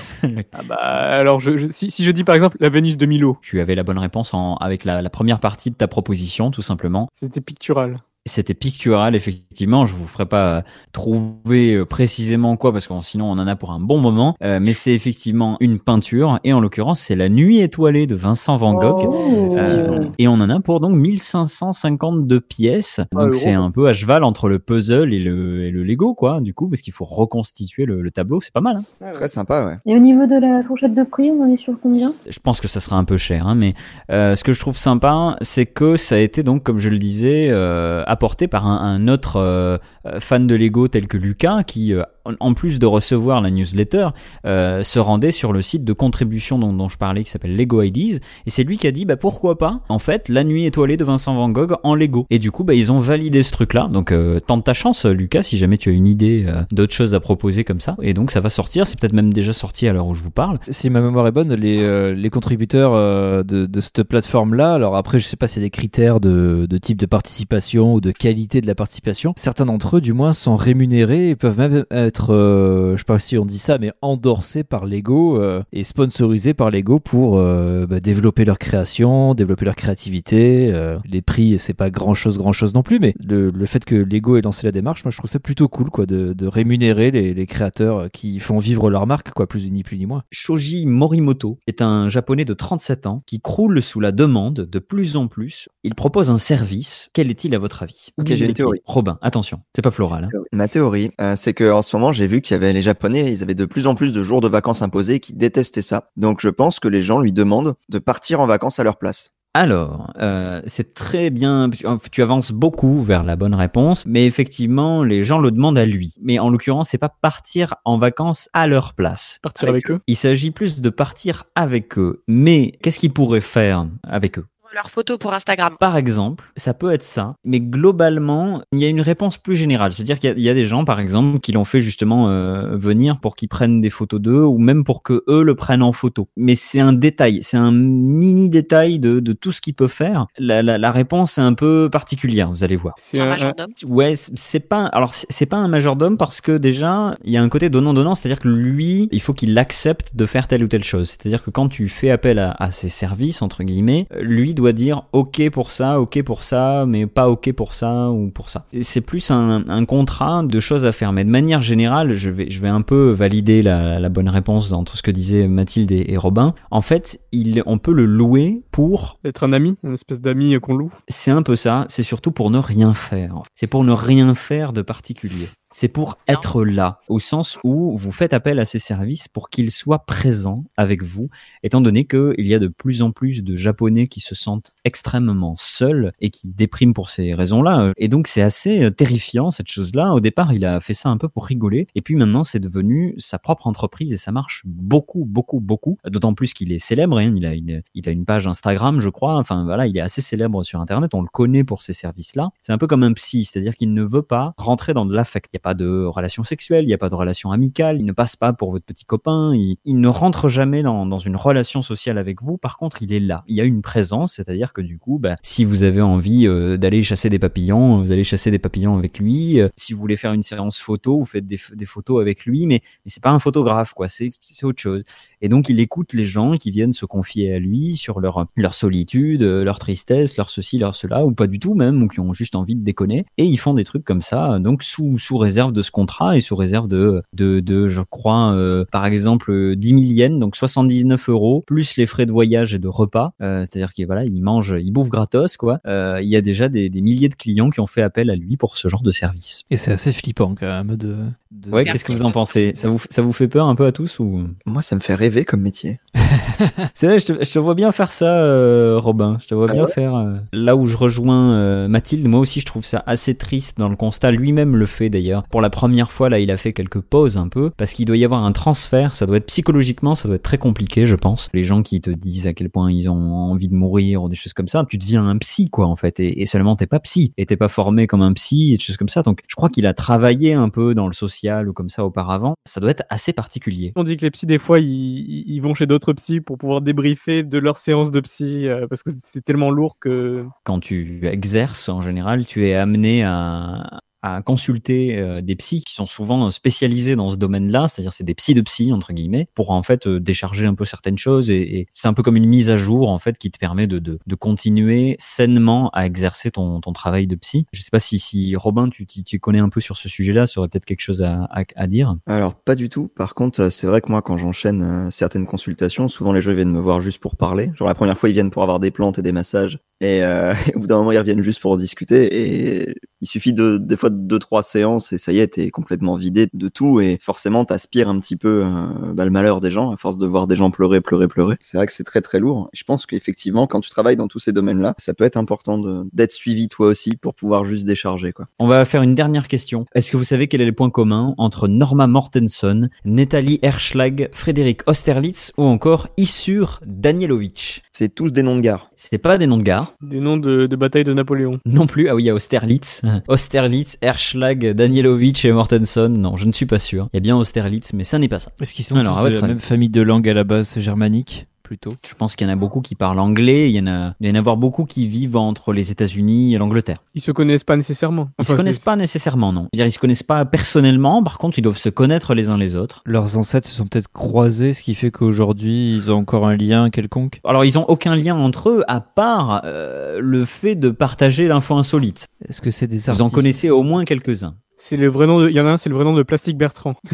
[0.53, 3.39] Ah bah, alors, je, je- si, si je dis par exemple la Vénus de Milo,
[3.43, 6.63] Tu avais la bonne réponse en, avec la, la première partie de ta proposition, tout
[6.63, 7.09] simplement.
[7.13, 7.99] c'était pictural.
[8.25, 9.85] C'était pictural, effectivement.
[9.85, 10.63] Je vous ferai pas euh,
[10.93, 14.37] trouver euh, précisément quoi, parce que sinon on en a pour un bon moment.
[14.43, 18.57] Euh, mais c'est effectivement une peinture, et en l'occurrence, c'est la nuit étoilée de Vincent
[18.57, 19.05] Van Gogh.
[19.07, 19.57] Oh.
[19.57, 23.01] Euh, et on en a pour donc 1552 pièces.
[23.13, 23.33] Donc euros.
[23.33, 26.55] c'est un peu à cheval entre le puzzle et le, et le Lego, quoi, du
[26.55, 28.41] coup, parce qu'il faut reconstituer le, le tableau.
[28.41, 28.77] C'est pas mal.
[28.77, 29.79] Hein C'est très sympa, ouais.
[29.87, 32.13] Et au niveau de la fourchette de prix, on en est sur combien?
[32.29, 33.75] Je pense que ça sera un peu cher, hein, mais
[34.11, 36.99] euh, ce que je trouve sympa, c'est que ça a été donc, comme je le
[36.99, 41.95] disais, euh, apporté par un, autre euh, euh, fan de Lego tel que Lucas, qui,
[41.95, 44.09] euh, en- plus de recevoir la newsletter,
[44.47, 48.21] euh, se rendait sur le site de contribution dont, je parlais, qui s'appelle Lego IDs,
[48.47, 51.05] et c'est lui qui a dit, bah pourquoi pas, en fait, la nuit étoilée de
[51.05, 52.27] Vincent Van Gogh en Lego.
[52.31, 53.89] Et du coup, bah ils ont validé ce truc-là.
[53.91, 57.15] Donc euh, tente ta chance, Lucas, si jamais tu as une idée euh, d'autres choses
[57.15, 57.97] à proposer comme ça.
[58.03, 60.31] Et donc ça va sortir, c'est peut-être même déjà sorti à l'heure où je vous
[60.31, 60.59] parle.
[60.69, 64.97] Si ma mémoire est bonne, les, euh, les contributeurs euh, de, de cette plateforme-là, alors
[64.97, 68.61] après, je sais pas c'est des critères de, de type de participation ou de qualité
[68.61, 69.33] de la participation.
[69.37, 73.19] Certains d'entre eux, du moins, sont rémunérés et peuvent même être, euh, je sais pas
[73.19, 77.87] si on dit ça, mais endorsés par Lego euh, et sponsorisés par Lego pour euh,
[77.87, 80.71] bah, développer leur création, développer leur créativité.
[80.73, 84.37] euh, les prix, c'est pas grand-chose, grand-chose non plus, mais le, le fait que Lego
[84.37, 87.33] ait lancé la démarche, moi, je trouve ça plutôt cool, quoi, de, de rémunérer les,
[87.35, 90.23] les créateurs qui font vivre leur marque, quoi, plus ni plus ni moins.
[90.31, 95.17] Shoji Morimoto est un japonais de 37 ans qui croule sous la demande de plus
[95.17, 95.69] en plus.
[95.85, 97.09] Il propose un service.
[97.13, 98.09] Quel est-il à votre avis?
[98.19, 98.81] Ok, j'ai une théorie.
[98.85, 100.25] Robin, attention, c'est pas floral.
[100.33, 100.39] hein.
[100.53, 103.33] Ma théorie, euh, c'est que en ce moment, j'ai vu qu'il y avait les Japonais,
[103.33, 106.09] ils avaient de plus en plus de jours de vacances imposés qui détestaient ça.
[106.17, 109.31] Donc, je pense que les gens lui demandent de partir en vacances à leur place.
[109.55, 111.69] Alors, euh, c'est très bien,
[112.11, 116.15] tu avances beaucoup vers la bonne réponse, mais effectivement, les gens le demandent à lui.
[116.23, 119.39] Mais en l'occurrence, c'est pas partir en vacances à leur place.
[119.43, 120.01] Partir avec eux?
[120.07, 122.23] Il s'agit plus de partir avec eux.
[122.27, 124.47] Mais qu'est-ce qu'ils pourraient faire avec eux?
[124.75, 125.75] Leurs photos pour Instagram.
[125.79, 129.93] Par exemple, ça peut être ça, mais globalement, il y a une réponse plus générale.
[129.93, 132.31] C'est-à-dire qu'il y a- il y, a des gens, par exemple, qui l'ont fait justement
[132.31, 135.83] euh, venir pour qu'ils prennent des photos d'eux, ou même pour que eux le prennent
[135.83, 136.29] en photo.
[136.37, 140.27] Mais c'est un détail, c'est un mini détail de, de tout ce qu'il peut faire.
[140.39, 142.95] La, la, la réponse est un peu particulière, vous allez voir.
[142.97, 143.71] C'est un majordome.
[143.87, 144.87] Ouais, c'est pas.
[144.87, 147.95] Alors c'est c'est pas un majordome parce que déjà il y a un côté donnant
[147.95, 151.09] donnant, c'est-à-dire que lui, il faut qu'il accepte de faire telle ou telle chose.
[151.11, 155.07] C'est-à-dire que quand tu fais appel à, à ses services entre guillemets, lui doit dire
[155.13, 158.67] ok pour ça, ok pour ça, mais pas ok pour ça ou pour ça.
[158.83, 161.13] C'est plus un, un contrat de choses à faire.
[161.13, 164.69] Mais de manière générale, je vais je vais un peu valider la, la bonne réponse
[164.69, 166.55] dans tout ce que disaient Mathilde et, et Robin.
[166.71, 170.75] En fait, il on peut le louer pour Être un ami, une espèce d'ami qu'on
[170.75, 170.93] loue.
[171.09, 173.43] c'est un peu ça, c'est surtout pour ne rien faire.
[173.55, 175.49] C'est pour ne rien faire de particulier.
[175.73, 179.71] C'est pour être là, au sens où vous faites appel à ces services pour qu'ils
[179.71, 181.31] soient présents avec vous,
[181.63, 185.55] étant donné qu'il y a de plus en plus de Japonais qui se sentent extrêmement
[185.57, 187.93] seuls et qui dépriment pour ces raisons-là.
[187.97, 190.13] Et donc c'est assez euh, terrifiant cette chose-là.
[190.13, 193.15] Au départ, il a fait ça un peu pour rigoler, et puis maintenant c'est devenu
[193.19, 195.99] sa propre entreprise et ça marche beaucoup, beaucoup, beaucoup.
[196.07, 197.19] D'autant plus qu'il est célèbre.
[197.19, 197.35] hein.
[197.37, 199.37] Il a une, il a une page Instagram, je crois.
[199.37, 201.15] Enfin voilà, il est assez célèbre sur Internet.
[201.15, 202.51] On le connaît pour ces services-là.
[202.63, 205.49] C'est un peu comme un psy, c'est-à-dire qu'il ne veut pas rentrer dans de l'affect.
[205.53, 207.99] Il n'y a pas de relation sexuelle, il n'y a pas de relation amicale.
[208.01, 209.53] Il ne passe pas pour votre petit copain.
[209.55, 212.59] Il, il ne rentre jamais dans, dans une relation sociale avec vous.
[212.59, 213.45] Par contre, il est là.
[213.47, 216.77] Il y a une présence, c'est-à-dire que du coup, bah, si vous avez envie euh,
[216.77, 219.61] d'aller chasser des papillons, vous allez chasser des papillons avec lui.
[219.61, 222.81] Euh, si vous voulez faire une séance photo, vous faites des, photos avec lui, mais,
[223.05, 224.09] mais c'est pas un photographe, quoi.
[224.09, 224.31] C'est
[224.63, 225.03] autre chose.
[225.41, 228.75] Et donc, il écoute les gens qui viennent se confier à lui sur leur, leur
[228.75, 232.21] solitude, euh, leur tristesse, leur ceci, leur cela, ou pas du tout même, ou qui
[232.21, 233.25] ont juste envie de déconner.
[233.39, 236.41] Et ils font des trucs comme ça, donc sous, sous réserve de ce contrat et
[236.41, 238.55] sous réserve de, de, de je crois,
[238.91, 242.79] par exemple, euh, 10 000 yens, donc 79 euros, plus les frais de voyage et
[242.79, 243.33] de repas.
[243.41, 245.81] C'est-à-dire qu'il voilà, il mange, il bouffe gratos, quoi.
[245.87, 248.37] Euh, il y a déjà des, des milliers de clients qui ont fait appel à
[248.37, 249.65] lui pour ce genre de service.
[249.71, 251.17] Et c'est assez flippant quand même de.
[251.53, 252.73] De- Ouais, qu'est-ce que vous en pensez?
[252.75, 254.45] Ça vous, ça vous fait peur un peu à tous ou?
[254.67, 256.01] Moi, ça me fait rêver comme métier.
[256.95, 259.39] C'est vrai, je te, je te vois bien faire ça, euh, Robin.
[259.43, 259.91] Je te vois Ah bien ouais?
[259.93, 260.15] faire.
[260.15, 263.89] euh, Là où je rejoins euh, Mathilde, moi aussi, je trouve ça assez triste dans
[263.89, 264.31] le constat.
[264.31, 265.43] Lui-même le fait d'ailleurs.
[265.49, 268.17] Pour la première fois, là, il a fait quelques pauses un peu parce qu'il doit
[268.17, 269.15] y avoir un transfert.
[269.15, 271.49] Ça doit être psychologiquement, ça doit être très compliqué, je pense.
[271.53, 274.37] Les gens qui te disent à quel point ils ont envie de mourir ou des
[274.37, 276.21] choses comme ça, tu deviens un psy, quoi, en fait.
[276.21, 278.83] Et, et seulement, t'es pas psy et t'es pas formé comme un psy et des
[278.83, 279.23] choses comme ça.
[279.23, 282.55] Donc, je crois qu'il a travaillé un peu dans le social ou comme ça auparavant.
[282.65, 283.93] Ça doit être assez particulier.
[283.97, 286.59] On dit que les psys, des fois, ils, ils- ils vont chez d'autres psys pour
[286.59, 290.45] pouvoir débriefer de leur séance de psy, euh, parce que c'est tellement lourd que...
[290.65, 295.95] quand tu exerces, en général, tu es amené à, à consulter euh, des psys qui
[295.95, 299.71] sont souvent spécialisés dans ce domaine-là, c'est-à-dire c'est des psys de psy entre guillemets, pour
[299.71, 302.71] en fait euh, décharger un peu certaines choses et, c'est un peu comme une mise
[302.71, 306.93] à jour en fait qui te permet de, de, continuer sainement à exercer ton, ton
[306.93, 307.67] travail de psy.
[307.73, 310.61] Je sais pas si, si Robin, tu, tu, connais un peu sur ce sujet-là, ça
[310.61, 312.17] aurait peut-être quelque chose à, à, dire.
[312.27, 313.09] Alors pas du tout.
[313.09, 316.73] Par contre, euh, c'est vrai que moi, quand j'enchaîne certaines consultations, souvent les gens viennent
[316.73, 317.73] me voir juste pour parler.
[317.75, 320.53] Genre la première fois, ils viennent pour avoir des plantes et des massages, et, euh,
[320.75, 322.29] au bout d'un moment, ils reviennent juste pour discuter.
[322.33, 325.71] Et il suffit de des fois de deux trois séances et ça y est, t'es
[325.71, 329.71] complètement vidé de tout et forcément t'aspires un petit peu euh, bah, le malheur des
[329.71, 331.57] gens à force de voir des gens pleurer, pleurer, pleurer.
[331.61, 332.69] C'est vrai que c'est très très lourd.
[332.73, 335.81] Je pense qu'effectivement, quand tu travailles dans tous ces domaines-là, ça peut être important
[336.13, 338.47] d'être suivi toi aussi pour pouvoir juste décharger quoi.
[338.59, 339.87] On va faire une dernière question.
[339.95, 344.81] Est-ce que vous savez quel est le point commun entre Norma Mortenson, Nathalie Herschlag, Frédéric
[344.89, 348.91] Austerlitz ou encore Issur Danielovic C'est tous des noms de gares.
[348.97, 349.92] C'est pas des noms de gares.
[350.01, 351.61] Des noms de, de bataille de Napoléon.
[351.67, 352.09] Non plus.
[352.09, 353.03] Ah oui, il y a Austerlitz.
[353.29, 356.09] Austerlitz, Herschlag, Danielovic et Mortenson.
[356.09, 357.09] Non, je ne suis pas sûr.
[357.13, 358.51] Il y a bien Austerlitz, mais ça n'est pas ça.
[358.61, 360.45] Est-ce qu'ils sont Alors, à tous de votre la même famille de langue à la
[360.45, 361.47] base germanique?
[361.73, 363.71] Plutôt Je pense qu'il y en a beaucoup qui parlent anglais.
[363.71, 366.55] Il y en a, il y en a avoir beaucoup qui vivent entre les États-Unis
[366.55, 366.99] et l'Angleterre.
[367.15, 368.29] Ils se connaissent pas nécessairement.
[368.39, 369.69] Ils se Enfin, connaissent pas nécessairement, non.
[369.73, 371.23] C'est-à-dire, ils se connaissent pas personnellement.
[371.23, 373.01] Par contre, ils doivent se connaître les uns les autres.
[373.07, 376.91] Leurs ancêtres se sont peut-être croisés, ce qui fait qu'aujourd'hui ils ont encore un lien
[376.91, 377.41] quelconque.
[377.43, 381.75] Alors, ils ont aucun lien entre eux à part euh, le fait de partager l'info
[381.77, 382.27] insolite.
[382.47, 384.57] Est-ce que c'est des Vous en artistes connaissez au moins quelques-uns.
[384.85, 385.41] C'est le vrai nom.
[385.41, 386.97] de- Il y en a un, c'est le vrai nom de Plastique Bertrand.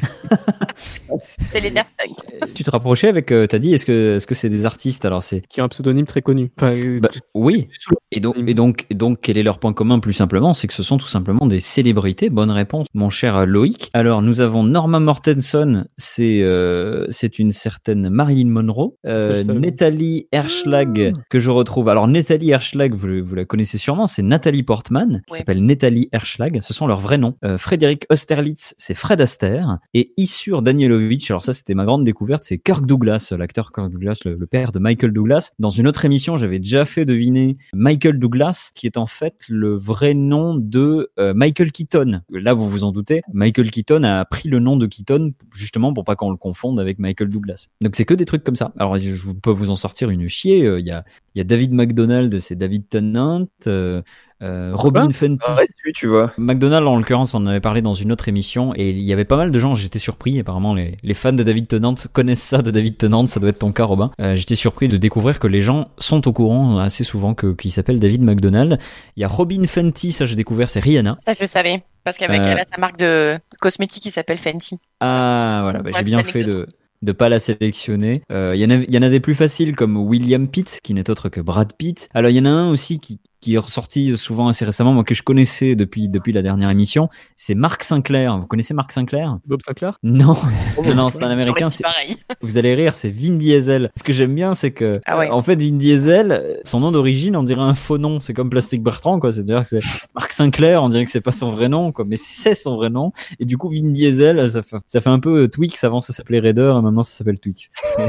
[1.52, 2.52] C'est les Daft Punk.
[2.54, 5.22] Tu te rapprochais avec, euh, t'as dit, est-ce que est-ce que c'est des artistes Alors
[5.22, 6.52] c'est Qui a un pseudonyme très connu.
[6.56, 7.68] Enfin, euh, bah, oui.
[8.12, 10.74] Et donc et donc et donc quel est leur point commun plus simplement, c'est que
[10.74, 12.30] ce sont tout simplement des célébrités.
[12.30, 13.90] Bonne réponse, mon cher Loïc.
[13.94, 19.42] Alors nous avons Norma Mortenson, c'est euh, c'est une certaine Marilyn Monroe, Euh.
[19.44, 21.88] Nathalie Herschlag que je retrouve.
[21.88, 26.08] Alors Nathalie Herschlag, vous, le- vous la connaissez sûrement, c'est Nathalie Portman, qui s'appelle Nathalie
[26.12, 26.60] Herschlag.
[26.62, 27.34] Ce sont leurs vrais noms.
[27.58, 31.30] Frédéric Austerlitz, c'est Fred Astaire et Issur Danielovitch.
[31.30, 34.78] Alors ça, c'était ma grande découverte, c'est Kirk Douglas, l'acteur Kirk Douglas, le, père de
[34.78, 35.52] Michael Douglas.
[35.58, 39.76] Dans une autre émission, j'avais déjà fait deviner Michael Douglas, qui est en fait le
[39.76, 42.22] vrai nom de euh, Michael Keaton.
[42.30, 46.04] Là, vous vous en doutez, Michael Keaton a pris le nom de Keaton justement pour
[46.04, 47.68] pas qu'on le confonde avec Michael Douglas.
[47.80, 48.72] Donc c'est que des trucs comme ça.
[48.78, 50.64] Alors je peux vous en sortir une chier.
[50.64, 51.04] Euh, Il y a
[51.38, 53.46] il y a David McDonald, c'est David Tennant.
[53.68, 54.02] euh,
[54.42, 55.38] euh, Robin Fenty.
[55.46, 56.32] Arrête, tu, tu vois.
[56.36, 59.24] McDonald, en l'occurrence, on en avait parlé dans une autre émission et il y avait
[59.24, 62.60] pas mal de gens, j'étais surpris, apparemment les, les fans de David Tennant connaissent ça
[62.60, 64.10] de David Tennant, ça doit être ton cas Robin.
[64.20, 67.70] Euh, j'étais surpris de découvrir que les gens sont au courant assez souvent que qu'il
[67.70, 68.78] s'appelle David McDonald.
[69.16, 71.18] Il y a Robin Fenty, ça j'ai découvert, c'est Rihanna.
[71.24, 71.84] Ça, je le savais.
[72.04, 74.78] Parce qu'avec Euh, elle a sa marque de cosmétiques qui s'appelle Fenty.
[75.00, 76.66] Ah voilà, bah, j'ai bien fait de.
[77.02, 78.22] De pas la sélectionner.
[78.30, 80.94] Euh, Il y a il y en a des plus faciles comme William Pitt qui
[80.94, 82.08] n'est autre que Brad Pitt.
[82.14, 85.04] Alors il y en a un aussi qui qui est ressorti souvent assez récemment, moi
[85.04, 88.38] que je connaissais depuis depuis la dernière émission, c'est Mark Sinclair.
[88.38, 89.38] Vous connaissez Mark Sinclair?
[89.46, 89.98] Bob Sinclair?
[90.02, 90.36] Non,
[90.84, 91.68] non, non, c'est un américain.
[91.82, 92.16] pareil.
[92.42, 93.90] Vous allez rire, c'est Vin Diesel.
[93.96, 95.30] Ce que j'aime bien, c'est que, Ah ouais.
[95.30, 98.20] en fait, Vin Diesel, son nom d'origine, on dirait un faux nom.
[98.20, 99.30] C'est comme Plastic Bertrand, quoi.
[99.30, 99.80] C'est-à-dire que c'est
[100.14, 102.04] Mark Sinclair, on dirait que c'est pas son vrai nom, quoi.
[102.06, 103.12] Mais c'est son vrai nom.
[103.38, 105.82] Et du coup, Vin Diesel, ça fait, ça fait un peu euh, Twix.
[105.84, 107.70] Avant, ça s'appelait Raider, et maintenant, ça s'appelle Twix.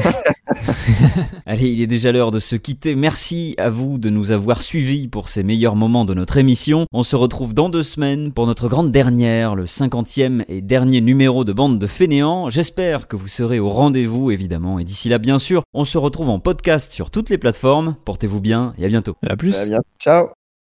[1.46, 2.96] Allez, il est déjà l'heure de se quitter.
[2.96, 6.86] Merci à vous de nous avoir suivis pour ces meilleurs moments de notre émission.
[6.94, 11.44] On se retrouve dans deux semaines pour notre grande dernière, le cinquantième et dernier numéro
[11.44, 12.50] de Bande de Fainéants.
[12.50, 14.80] J'espère que vous serez au rendez-vous, évidemment.
[14.80, 17.96] Et d'ici là, bien sûr, on se retrouve en podcast sur toutes les plateformes.
[18.06, 19.16] Portez-vous bien et à bientôt.
[19.28, 19.58] À plus.
[19.58, 19.84] À bientôt.
[20.00, 20.39] Ciao.